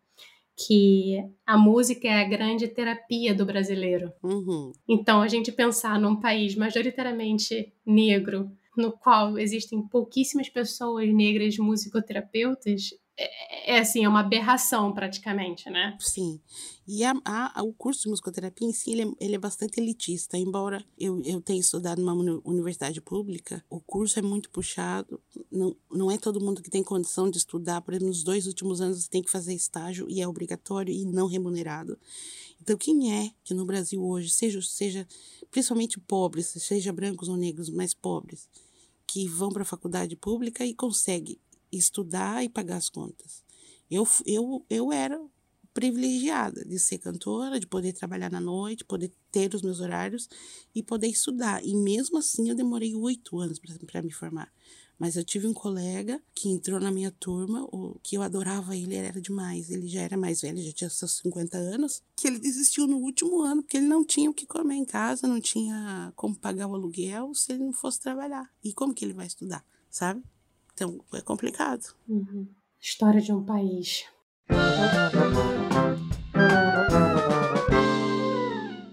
[0.66, 4.12] que a música é a grande terapia do brasileiro.
[4.22, 4.72] Uhum.
[4.88, 12.90] Então, a gente pensar num país majoritariamente negro, no qual existem pouquíssimas pessoas negras musicoterapeutas,
[13.20, 15.96] é, é, assim, é uma aberração praticamente, né?
[15.98, 16.40] Sim.
[16.86, 20.38] E a, a, o curso de musicoterapia em si, ele é, ele é, bastante elitista.
[20.38, 25.20] Embora eu, eu tenha estudado numa universidade pública, o curso é muito puxado.
[25.50, 27.80] Não, não é todo mundo que tem condição de estudar.
[27.80, 31.04] Por exemplo, nos dois últimos anos você tem que fazer estágio e é obrigatório e
[31.04, 31.98] não remunerado.
[32.62, 35.08] Então, quem é que no Brasil hoje, seja, seja
[35.50, 38.48] principalmente pobres, seja brancos ou negros, mais pobres,
[39.08, 41.40] que vão para a faculdade pública e consegue
[41.72, 43.42] estudar e pagar as contas.
[43.90, 45.18] Eu, eu, eu era
[45.72, 50.28] privilegiada de ser cantora, de poder trabalhar na noite, poder ter os meus horários
[50.74, 51.64] e poder estudar.
[51.64, 54.52] E mesmo assim eu demorei oito anos para me formar.
[54.98, 58.96] Mas eu tive um colega que entrou na minha turma, o, que eu adorava ele,
[58.96, 59.70] ele era demais.
[59.70, 63.40] Ele já era mais velho, já tinha seus 50 anos, que ele desistiu no último
[63.42, 66.74] ano, porque ele não tinha o que comer em casa, não tinha como pagar o
[66.74, 68.50] aluguel se ele não fosse trabalhar.
[68.64, 70.22] E como que ele vai estudar, sabe?
[70.74, 71.94] Então é complicado.
[72.08, 72.48] Uhum.
[72.80, 74.04] História de um país.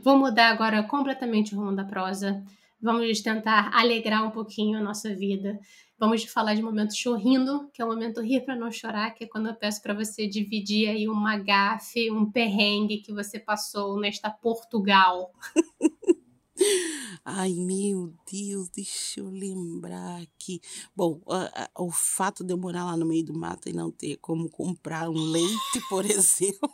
[0.03, 2.43] Vou mudar agora completamente o rumo da prosa.
[2.81, 5.59] Vamos tentar alegrar um pouquinho a nossa vida.
[5.97, 9.27] Vamos falar de momento chorrindo, que é o momento rir para não chorar, que é
[9.27, 14.29] quando eu peço para você dividir aí uma gafe, um perrengue que você passou nesta
[14.29, 15.31] Portugal.
[17.23, 20.61] Ai, meu Deus, deixa eu lembrar aqui.
[20.95, 21.21] Bom,
[21.77, 25.09] o fato de eu morar lá no meio do mato e não ter como comprar
[25.09, 26.69] um leite, por exemplo,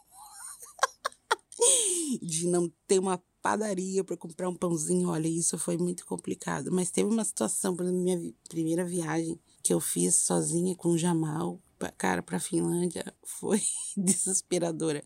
[2.22, 6.72] de não ter uma padaria para comprar um pãozinho, olha, isso foi muito complicado.
[6.72, 10.98] Mas teve uma situação, por exemplo, minha primeira viagem que eu fiz sozinha com o
[10.98, 11.60] Jamal,
[11.98, 13.62] cara, para Finlândia, foi
[13.98, 15.04] desesperadora,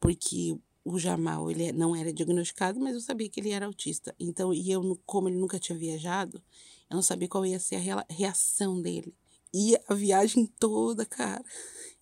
[0.00, 4.14] porque o Jamal, ele é, não era diagnosticado, mas eu sabia que ele era autista.
[4.18, 6.42] Então, e eu, como ele nunca tinha viajado,
[6.88, 9.14] eu não sabia qual ia ser a reação dele.
[9.52, 11.44] E a viagem toda, cara,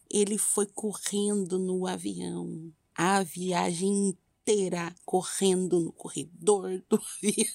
[0.09, 2.73] ele foi correndo no avião.
[2.95, 7.47] A viagem inteira correndo no corredor do avião.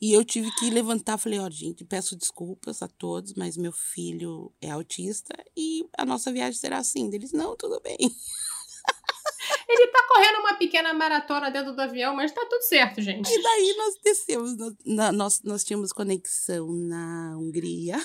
[0.00, 3.72] E eu tive que levantar, falei, ó, oh, gente, peço desculpas a todos, mas meu
[3.72, 7.10] filho é autista e a nossa viagem será assim.
[7.12, 7.96] Eles, não, tudo bem.
[9.68, 13.28] Ele tá correndo uma pequena maratona dentro do avião, mas tá tudo certo, gente.
[13.28, 17.96] E daí nós descemos, nós, nós tínhamos conexão na Hungria.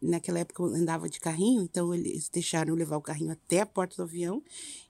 [0.00, 3.66] Naquela época eu andava de carrinho, então eles deixaram eu levar o carrinho até a
[3.66, 4.42] porta do avião.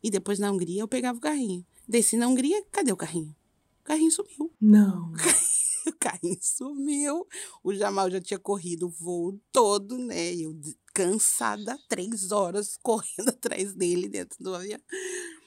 [0.03, 1.65] E depois na Hungria eu pegava o carrinho.
[1.89, 3.35] Desci na Hungria, cadê o carrinho?
[3.81, 4.53] O carrinho sumiu.
[4.61, 5.13] Não.
[5.89, 7.27] o carrinho sumiu.
[7.65, 10.35] O Jamal já tinha corrido o voo todo, né?
[10.35, 10.55] Eu
[10.93, 14.81] cansada, três horas correndo atrás dele dentro do avião.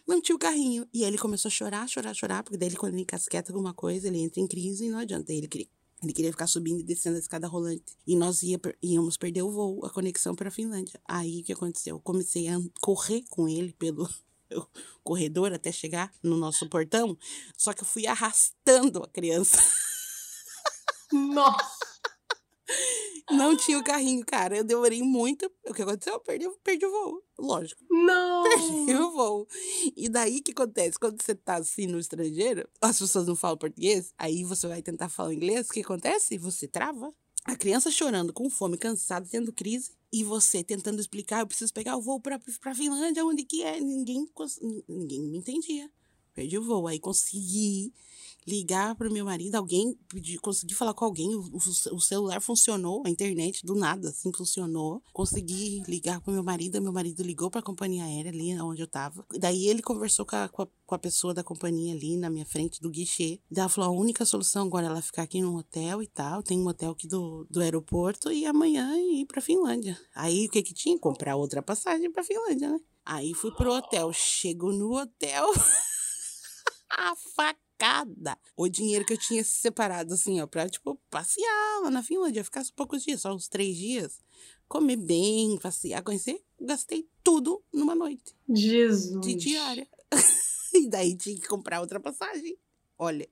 [0.08, 0.88] Não tinha o carrinho.
[0.94, 4.08] E aí ele começou a chorar, chorar, chorar, porque daí quando ele encasqueta alguma coisa,
[4.08, 5.32] ele entra em crise e não adianta.
[5.32, 5.48] Ele
[6.02, 7.96] ele queria ficar subindo e descendo a escada rolante.
[8.08, 11.00] E nós ia, íamos perder o voo, a conexão para a Finlândia.
[11.08, 11.96] Aí o que aconteceu?
[11.98, 14.10] Eu comecei a correr com ele pelo
[15.04, 17.18] corredor até chegar no nosso portão,
[17.58, 19.62] só que eu fui arrastando a criança.
[21.12, 21.91] Nossa!
[23.30, 24.58] Não tinha o carrinho, cara.
[24.58, 25.52] Eu demorei muito.
[25.68, 26.14] O que aconteceu?
[26.14, 27.24] Eu perdi, perdi o voo.
[27.40, 27.82] Lógico.
[27.90, 28.44] Não!
[28.44, 29.48] Perdi o voo.
[29.96, 31.00] E daí o que acontece?
[31.00, 35.10] Quando você tá assim no estrangeiro, as pessoas não falam português, aí você vai tentar
[35.10, 36.38] falar inglês, o que acontece?
[36.38, 37.14] Você trava.
[37.44, 41.98] A criança chorando, com fome, cansada, tendo crise, e você tentando explicar, eu preciso pegar
[41.98, 43.80] o voo pra, pra Finlândia, onde que é?
[43.80, 44.28] Ninguém,
[44.88, 45.90] ninguém me entendia.
[46.34, 46.88] Perdi o voo.
[46.88, 47.94] Aí consegui
[48.48, 53.04] ligar para o meu marido, alguém pedir, conseguir falar com alguém, o, o, celular funcionou,
[53.06, 55.02] a internet do nada assim funcionou.
[55.14, 58.82] Consegui ligar para o meu marido, meu marido ligou para a companhia aérea ali onde
[58.82, 59.26] eu estava.
[59.40, 62.46] Daí ele conversou com a, com a, com a pessoa da companhia ali na minha
[62.46, 63.40] frente do guichê.
[63.50, 66.44] Daí ela falou: a única solução agora é ela ficar aqui num hotel e tal.
[66.44, 70.00] Tem um hotel aqui do, do aeroporto e amanhã ir para Finlândia.
[70.16, 70.98] Aí o que que tinha?
[71.00, 72.80] Comprar outra passagem para Finlândia, né?
[73.06, 74.12] Aí fui pro hotel.
[74.14, 75.52] Chego no hotel.
[76.90, 77.71] a faca
[78.56, 82.64] o dinheiro que eu tinha separado, assim, ó, pra, tipo, passear lá na Finlândia, ficar
[82.76, 84.20] poucos dias, só uns três dias,
[84.68, 88.36] comer bem, passear, conhecer, gastei tudo numa noite.
[88.50, 89.20] Jesus!
[89.22, 89.88] De diária.
[90.74, 92.58] e daí tinha que comprar outra passagem.
[92.98, 93.28] Olha,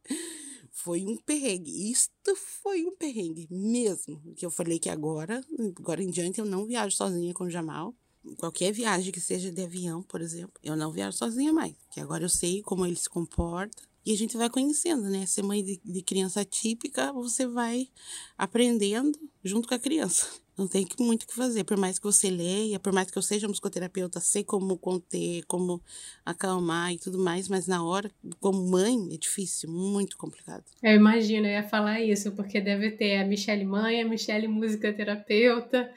[0.71, 1.91] foi um perrengue.
[1.91, 4.21] Isto foi um perrengue mesmo.
[4.35, 5.43] Que eu falei que agora,
[5.77, 7.93] agora em diante, eu não viajo sozinha com o Jamal.
[8.37, 11.75] Qualquer viagem que seja de avião, por exemplo, eu não viajo sozinha mais.
[11.91, 13.81] Que agora eu sei como ele se comporta.
[14.09, 15.23] E a gente vai conhecendo, né?
[15.27, 17.89] Ser mãe de, de criança típica, você vai
[18.35, 19.11] aprendendo
[19.43, 20.27] junto com a criança.
[20.57, 21.63] Não tem muito o que fazer.
[21.63, 25.79] Por mais que você leia, por mais que eu seja musicoterapeuta, sei como conter, como
[26.25, 30.63] acalmar e tudo mais, mas na hora, como mãe, é difícil, muito complicado.
[30.81, 35.87] Eu imagino, eu ia falar isso, porque deve ter a Michelle mãe, a Michelle musicoterapeuta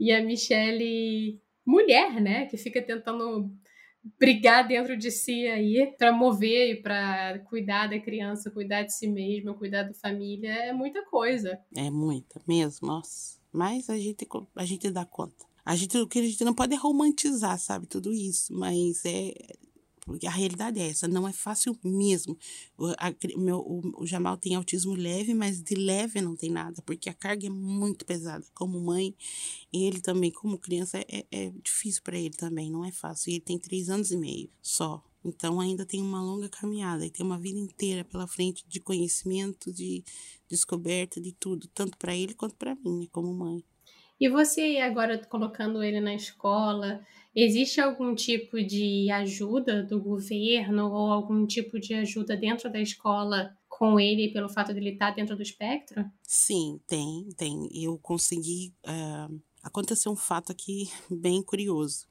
[0.00, 2.46] e a Michelle mulher, né?
[2.46, 3.52] Que fica tentando
[4.18, 9.06] brigar dentro de si aí para mover e para cuidar da criança, cuidar de si
[9.06, 11.58] mesma, cuidar da família, é muita coisa.
[11.76, 13.38] É muita mesmo, nossa.
[13.52, 14.26] Mas a gente,
[14.56, 15.44] a gente dá conta.
[15.64, 18.52] A gente, o que a gente não pode é romantizar, sabe, tudo isso.
[18.52, 19.32] Mas é.
[20.04, 22.36] Porque a realidade é essa, não é fácil mesmo.
[22.76, 26.82] O, a, meu, o, o Jamal tem autismo leve, mas de leve não tem nada,
[26.82, 28.44] porque a carga é muito pesada.
[28.52, 29.14] Como mãe,
[29.72, 33.30] e ele também, como criança, é, é difícil para ele também, não é fácil.
[33.30, 35.02] E ele tem três anos e meio só.
[35.24, 39.72] Então ainda tem uma longa caminhada e tem uma vida inteira pela frente de conhecimento,
[39.72, 40.02] de
[40.48, 43.64] descoberta, de tudo, tanto para ele quanto para mim, como mãe.
[44.20, 47.04] E você agora colocando ele na escola,
[47.34, 53.56] existe algum tipo de ajuda do governo ou algum tipo de ajuda dentro da escola
[53.68, 56.04] com ele pelo fato de ele estar dentro do espectro?
[56.22, 57.68] Sim, tem, tem.
[57.72, 58.74] Eu consegui.
[58.86, 62.06] Uh, aconteceu um fato aqui bem curioso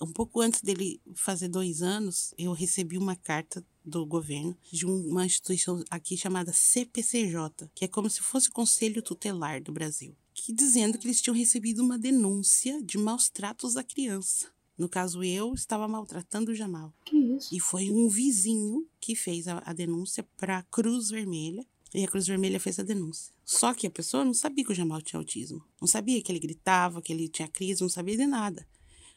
[0.00, 5.26] um pouco antes dele fazer dois anos, eu recebi uma carta do governo de uma
[5.26, 10.52] instituição aqui chamada CPCJ, que é como se fosse o Conselho Tutelar do Brasil, que
[10.52, 14.48] dizendo que eles tinham recebido uma denúncia de maus tratos à criança.
[14.78, 16.94] No caso, eu estava maltratando o Jamal.
[17.04, 17.52] Que isso?
[17.52, 21.66] E foi um vizinho que fez a, a denúncia para a Cruz Vermelha.
[21.92, 23.34] E a Cruz Vermelha fez a denúncia.
[23.44, 25.64] Só que a pessoa não sabia que o Jamal tinha autismo.
[25.80, 28.68] Não sabia que ele gritava, que ele tinha crise, não sabia de nada.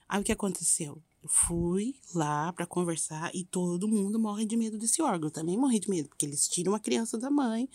[0.08, 1.02] Aí o que aconteceu?
[1.22, 5.28] Eu fui lá para conversar e todo mundo morre de medo desse órgão.
[5.28, 7.70] Eu também morri de medo, porque eles tiram a criança da mãe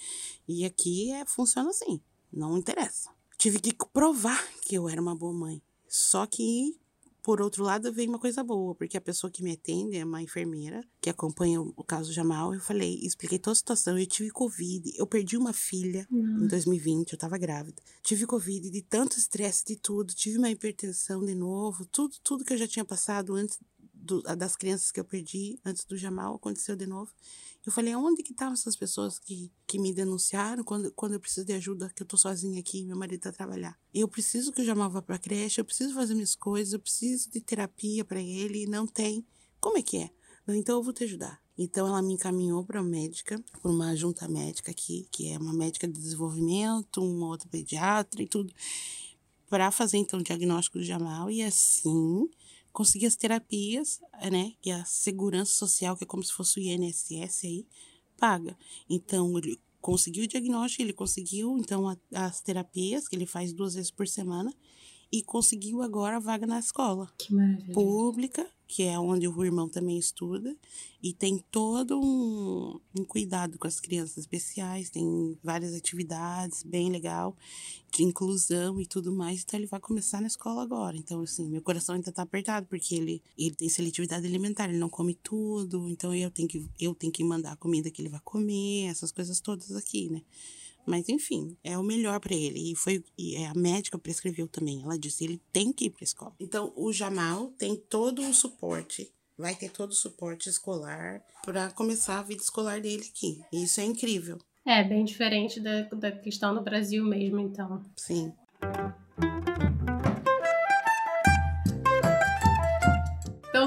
[0.49, 2.01] e aqui é, funciona assim,
[2.33, 3.11] não interessa.
[3.39, 5.63] Tive que provar que eu era uma boa mãe.
[5.87, 6.77] Só que
[7.27, 10.23] por outro lado, veio uma coisa boa, porque a pessoa que me atende é uma
[10.23, 12.55] enfermeira que acompanha o caso Jamal.
[12.55, 13.99] Eu falei, expliquei toda a situação.
[13.99, 16.45] Eu tive Covid, eu perdi uma filha uhum.
[16.45, 17.83] em 2020, eu tava grávida.
[18.01, 20.15] Tive Covid de tanto estresse, de tudo.
[20.15, 21.85] Tive uma hipertensão de novo.
[21.87, 23.59] Tudo, tudo que eu já tinha passado antes
[24.07, 27.13] do, das crianças que eu perdi, antes do Jamal, aconteceu de novo.
[27.67, 31.45] Eu falei, onde que estavam essas pessoas que, que me denunciaram quando, quando eu preciso
[31.45, 33.77] de ajuda, que eu tô sozinha aqui, meu marido tá trabalhar.
[33.93, 37.29] Eu preciso que o Jamal vá pra creche, eu preciso fazer minhas coisas, eu preciso
[37.29, 39.27] de terapia para ele, não tem.
[39.61, 40.11] Como é que é?
[40.49, 41.43] Então eu vou te ajudar.
[41.59, 45.53] Então ela me encaminhou para uma médica, para uma junta médica aqui, que é uma
[45.53, 48.53] médica de desenvolvimento, uma outra pediatra e tudo,
[49.49, 52.29] para fazer então o diagnóstico do Jamal e assim
[52.77, 54.01] conseguir as terapias,
[54.31, 54.53] né?
[54.61, 57.67] Que a segurança social, que é como se fosse o INSS aí,
[58.19, 58.55] paga.
[58.87, 63.73] Então, ele conseguiu o diagnóstico, ele conseguiu, então, a, as terapias, que ele faz duas
[63.73, 64.55] vezes por semana,
[65.13, 67.11] e conseguiu agora a vaga na escola.
[67.17, 67.73] Que maravilha.
[67.73, 70.57] Pública, que é onde o irmão também estuda,
[71.03, 77.37] e tem todo um, um, cuidado com as crianças especiais, tem várias atividades, bem legal,
[77.93, 80.97] de inclusão e tudo mais, então ele vai começar na escola agora.
[80.97, 84.89] Então, assim, meu coração ainda tá apertado, porque ele, ele tem seletividade alimentar, ele não
[84.89, 88.21] come tudo, então eu tenho que, eu tenho que mandar a comida que ele vai
[88.25, 90.23] comer, essas coisas todas aqui, né?
[90.87, 92.73] Mas enfim, é o melhor para ele.
[92.73, 94.83] E foi e é, a médica prescreveu também.
[94.83, 96.35] Ela disse ele tem que ir para escola.
[96.39, 102.19] Então o Jamal tem todo o suporte, vai ter todo o suporte escolar para começar
[102.19, 103.43] a vida escolar dele aqui.
[103.53, 104.39] E isso é incrível.
[104.65, 107.85] É bem diferente da, da questão no Brasil mesmo, então.
[107.97, 108.33] Sim.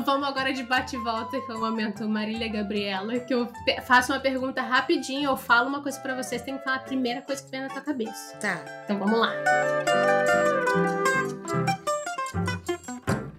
[0.09, 3.47] Vamos agora de bate e volta com o momento Marília Gabriela, que eu
[3.85, 7.21] faço uma pergunta rapidinho, eu falo uma coisa para vocês, tem que falar a primeira
[7.21, 8.35] coisa que vem na tua cabeça.
[8.37, 8.65] Tá.
[8.85, 9.31] Então vamos lá.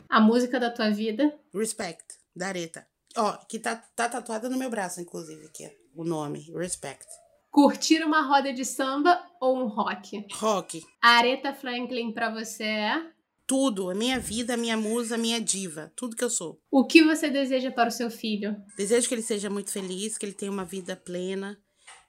[0.09, 1.35] A música da tua vida?
[1.53, 2.05] Respect,
[2.37, 2.87] da Areta.
[3.16, 7.05] Ó, que tá, tá tatuada no meu braço, inclusive, aqui, o nome, Respect.
[7.51, 10.25] Curtir uma roda de samba ou um rock?
[10.35, 10.81] Rock.
[11.03, 13.11] A Aretha Franklin pra você é?
[13.51, 16.63] Tudo, a minha vida, a minha musa, a minha diva, tudo que eu sou.
[16.71, 18.55] O que você deseja para o seu filho?
[18.77, 21.61] Desejo que ele seja muito feliz, que ele tenha uma vida plena,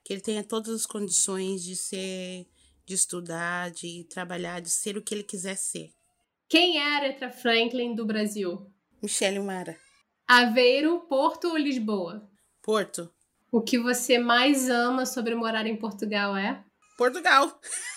[0.06, 2.46] que ele tenha todas as condições de ser,
[2.86, 5.89] de estudar, de trabalhar, de ser o que ele quiser ser.
[6.48, 8.72] Quem é a Aretha Franklin do Brasil?
[9.02, 9.76] Michele Mara.
[10.28, 12.30] Aveiro, Porto ou Lisboa?
[12.62, 13.12] Porto.
[13.52, 16.64] O que você mais ama sobre morar em Portugal é?
[17.00, 17.60] Portugal.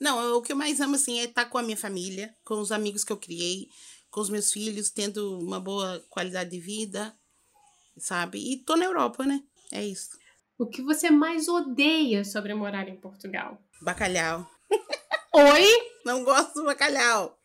[0.00, 2.72] Não, o que eu mais amo, assim, é estar com a minha família, com os
[2.72, 3.68] amigos que eu criei,
[4.10, 7.16] com os meus filhos, tendo uma boa qualidade de vida,
[7.98, 8.38] sabe?
[8.38, 9.42] E tô na Europa, né?
[9.72, 10.10] É isso.
[10.58, 13.60] O que você mais odeia sobre morar em Portugal?
[13.82, 14.48] Bacalhau.
[15.34, 15.66] Oi?
[16.04, 17.38] Não gosto do bacalhau.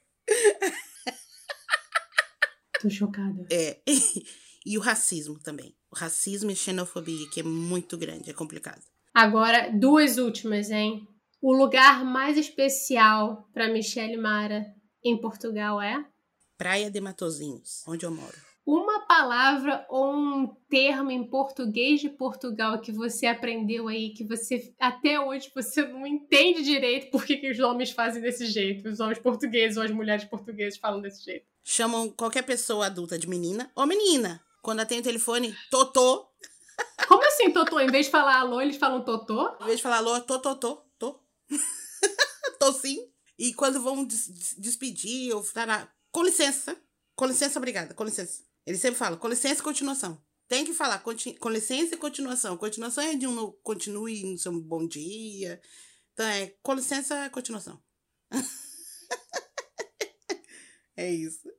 [2.82, 3.48] Tô chocada.
[3.52, 3.80] É.
[4.66, 5.76] E o racismo também.
[5.90, 8.84] O racismo e xenofobia, que é muito grande, é complicado.
[9.14, 11.08] Agora, duas últimas, hein?
[11.42, 14.66] O lugar mais especial para Michelle Mara
[15.02, 16.06] em Portugal é?
[16.58, 18.36] Praia de Matozinhos, onde eu moro.
[18.66, 24.76] Uma palavra ou um termo em português de Portugal que você aprendeu aí, que você
[24.78, 29.00] até hoje você não entende direito por que, que os homens fazem desse jeito, os
[29.00, 31.46] homens portugueses ou as mulheres portuguesas falam desse jeito.
[31.64, 34.44] Chamam qualquer pessoa adulta de menina ou menina.
[34.62, 36.28] Quando atende o telefone, totô.
[37.08, 37.80] Como assim, Totô?
[37.80, 39.56] Em vez de falar alô, eles falam Totô?
[39.62, 40.40] Em vez de falar alô, tô,
[42.60, 43.12] tô, sim.
[43.38, 46.78] E quando vão des despedir ou falar, com licença,
[47.16, 48.44] com licença, obrigada, com licença.
[48.66, 50.22] Eles sempre falam, com licença e continuação.
[50.48, 52.58] Tem que falar, com licença e continuação.
[52.58, 55.62] Continuação é de um continue no seu bom dia.
[56.14, 57.82] Então é, com licença, continuação.
[60.98, 61.59] é isso.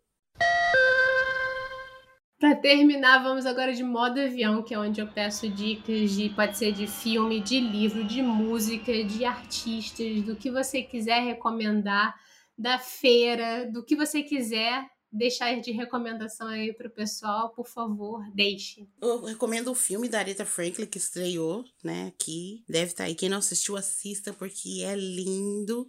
[2.41, 6.57] Para terminar, vamos agora de modo avião, que é onde eu peço dicas de pode
[6.57, 12.19] ser de filme, de livro, de música, de artistas, do que você quiser recomendar,
[12.57, 18.89] da feira, do que você quiser deixar de recomendação aí pro pessoal, por favor, deixe.
[19.03, 22.65] Eu recomendo o filme da Aretha Franklin que estreou, né, aqui.
[22.67, 23.15] Deve estar tá aí.
[23.15, 25.87] Quem não assistiu, assista, porque é lindo.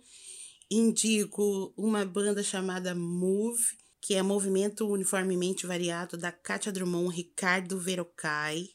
[0.70, 3.64] Indico uma banda chamada Move,
[4.02, 8.70] que é Movimento Uniformemente Variado da Katia Drummond, Ricardo Verocai.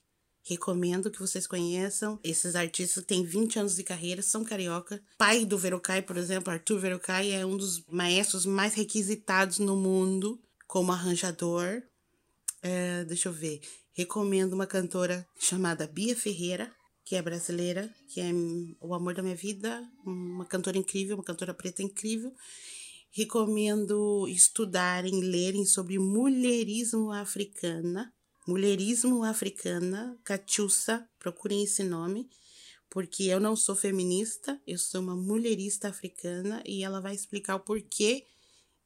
[0.45, 2.21] Recomendo que vocês conheçam.
[2.23, 5.03] Esses artistas têm 20 anos de carreira, são carioca.
[5.19, 10.41] Pai do Verocai, por exemplo, Arthur Verocai, é um dos maestros mais requisitados no mundo
[10.69, 11.83] como arranjador.
[12.63, 13.61] É, deixa eu ver.
[13.93, 16.73] Recomendo uma cantora chamada Bia Ferreira,
[17.05, 18.31] que é brasileira, que é
[18.81, 22.33] o amor da minha vida, uma cantora incrível, uma cantora preta incrível.
[23.17, 28.13] Recomendo estudarem, lerem sobre mulherismo africana.
[28.47, 32.29] Mulherismo africana, Catiussa, procurem esse nome,
[32.91, 37.61] porque eu não sou feminista, eu sou uma mulherista africana e ela vai explicar o
[37.61, 38.27] porquê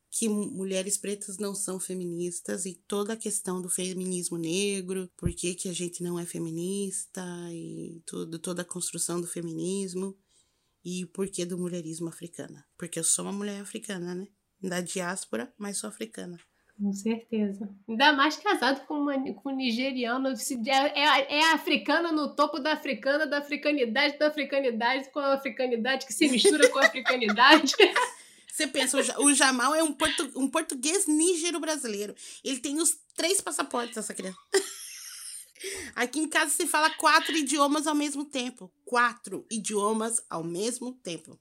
[0.08, 5.56] que mulheres pretas não são feministas e toda a questão do feminismo negro, por que,
[5.56, 7.20] que a gente não é feminista
[7.50, 10.16] e tudo, toda a construção do feminismo
[10.84, 12.64] e o porquê do mulherismo africana.
[12.76, 14.26] Porque eu sou uma mulher africana, né?
[14.62, 16.38] Da diáspora, mas sou africana.
[16.80, 17.68] Com certeza.
[17.86, 20.28] Ainda mais casado com, uma, com um nigeriano.
[20.28, 26.06] É, é, é africana no topo da africana, da africanidade, da africanidade com a africanidade
[26.06, 27.72] que se mistura com a africanidade.
[28.50, 32.14] Você pensa, o Jamal é um, portu, um português nígero brasileiro.
[32.42, 34.38] Ele tem os três passaportes, essa criança.
[35.94, 38.72] Aqui em casa se fala quatro idiomas ao mesmo tempo.
[38.84, 41.38] Quatro idiomas ao mesmo tempo.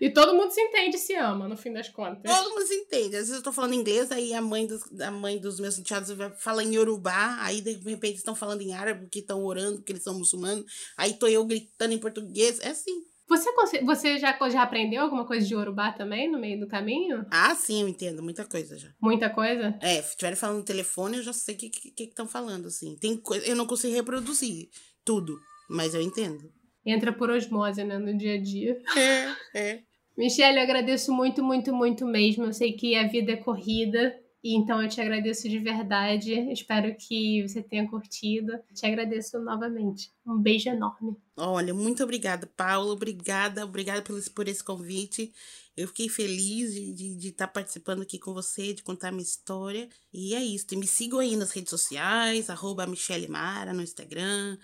[0.00, 2.22] E todo mundo se entende e se ama, no fim das contas.
[2.22, 3.16] Todo mundo se entende.
[3.16, 6.10] Às vezes eu tô falando inglês, aí a mãe dos, a mãe dos meus enteados
[6.38, 10.02] fala em Yorubá, aí de repente estão falando em árabe porque estão orando, porque eles
[10.02, 10.64] são muçulmanos.
[10.96, 12.58] Aí tô eu gritando em português.
[12.60, 13.04] É assim.
[13.28, 13.52] Você,
[13.84, 17.26] você já, já aprendeu alguma coisa de Yorubá também no meio do caminho?
[17.30, 18.22] Ah, sim, eu entendo.
[18.22, 18.88] Muita coisa já.
[19.00, 19.78] Muita coisa?
[19.82, 22.68] É, se estiverem falando no telefone, eu já sei o que estão que, que falando,
[22.68, 22.96] assim.
[22.96, 24.70] Tem coisa, eu não consigo reproduzir
[25.04, 26.50] tudo, mas eu entendo.
[26.86, 28.80] Entra por osmose, né, no dia a dia.
[28.96, 29.82] É, é.
[30.16, 32.44] Michelle, eu agradeço muito, muito, muito mesmo.
[32.44, 36.32] Eu sei que a vida é corrida e então eu te agradeço de verdade.
[36.52, 38.52] Espero que você tenha curtido.
[38.72, 40.12] Te agradeço novamente.
[40.24, 41.16] Um beijo enorme.
[41.36, 42.92] Olha, muito obrigada, Paulo.
[42.92, 45.32] Obrigada, obrigada por, por esse convite.
[45.76, 49.88] Eu fiquei feliz de estar tá participando aqui com você, de contar minha história.
[50.12, 50.66] E é isso.
[50.72, 54.56] E me sigam aí nas redes sociais, arroba Michele Mara no Instagram.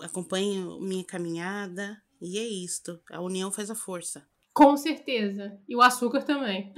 [0.00, 2.00] Acompanhem minha caminhada.
[2.20, 3.00] E é isto.
[3.10, 4.26] A união faz a força.
[4.52, 5.58] Com certeza.
[5.68, 6.72] E o açúcar também.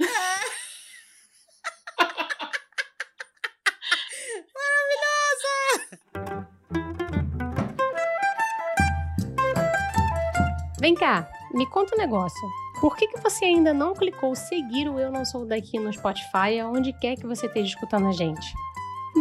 [10.83, 12.45] Vem cá, me conta um negócio.
[12.81, 16.59] Por que, que você ainda não clicou seguir o Eu Não Sou Daqui no Spotify,
[16.61, 18.53] aonde quer que você esteja escutando a gente?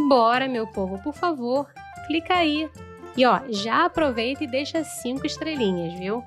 [0.09, 1.69] Bora, meu povo, por favor,
[2.09, 2.69] clica aí.
[3.17, 6.21] E ó, já aproveita e deixa cinco estrelinhas, viu?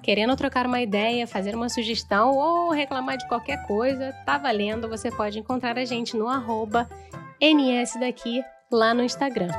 [0.00, 4.88] Querendo trocar uma ideia, fazer uma sugestão ou reclamar de qualquer coisa, tá valendo.
[4.88, 6.88] Você pode encontrar a gente no arroba
[8.70, 9.50] lá no Instagram.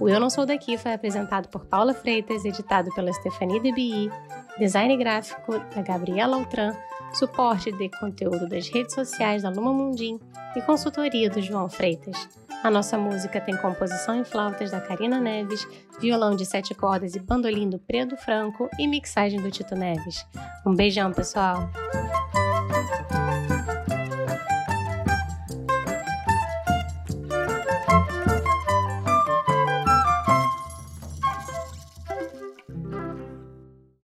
[0.00, 4.10] O Eu Não Sou Daqui foi apresentado por Paula Freitas, editado pela Stephanie DeBi,
[4.58, 6.72] design gráfico da Gabriela Altran,
[7.12, 10.20] suporte de conteúdo das redes sociais da Luma Mundim
[10.54, 12.28] e consultoria do João Freitas.
[12.62, 15.66] A nossa música tem composição em flautas da Karina Neves,
[16.00, 20.24] violão de sete cordas e bandolim do Predo Franco e mixagem do Tito Neves.
[20.64, 21.68] Um beijão, pessoal!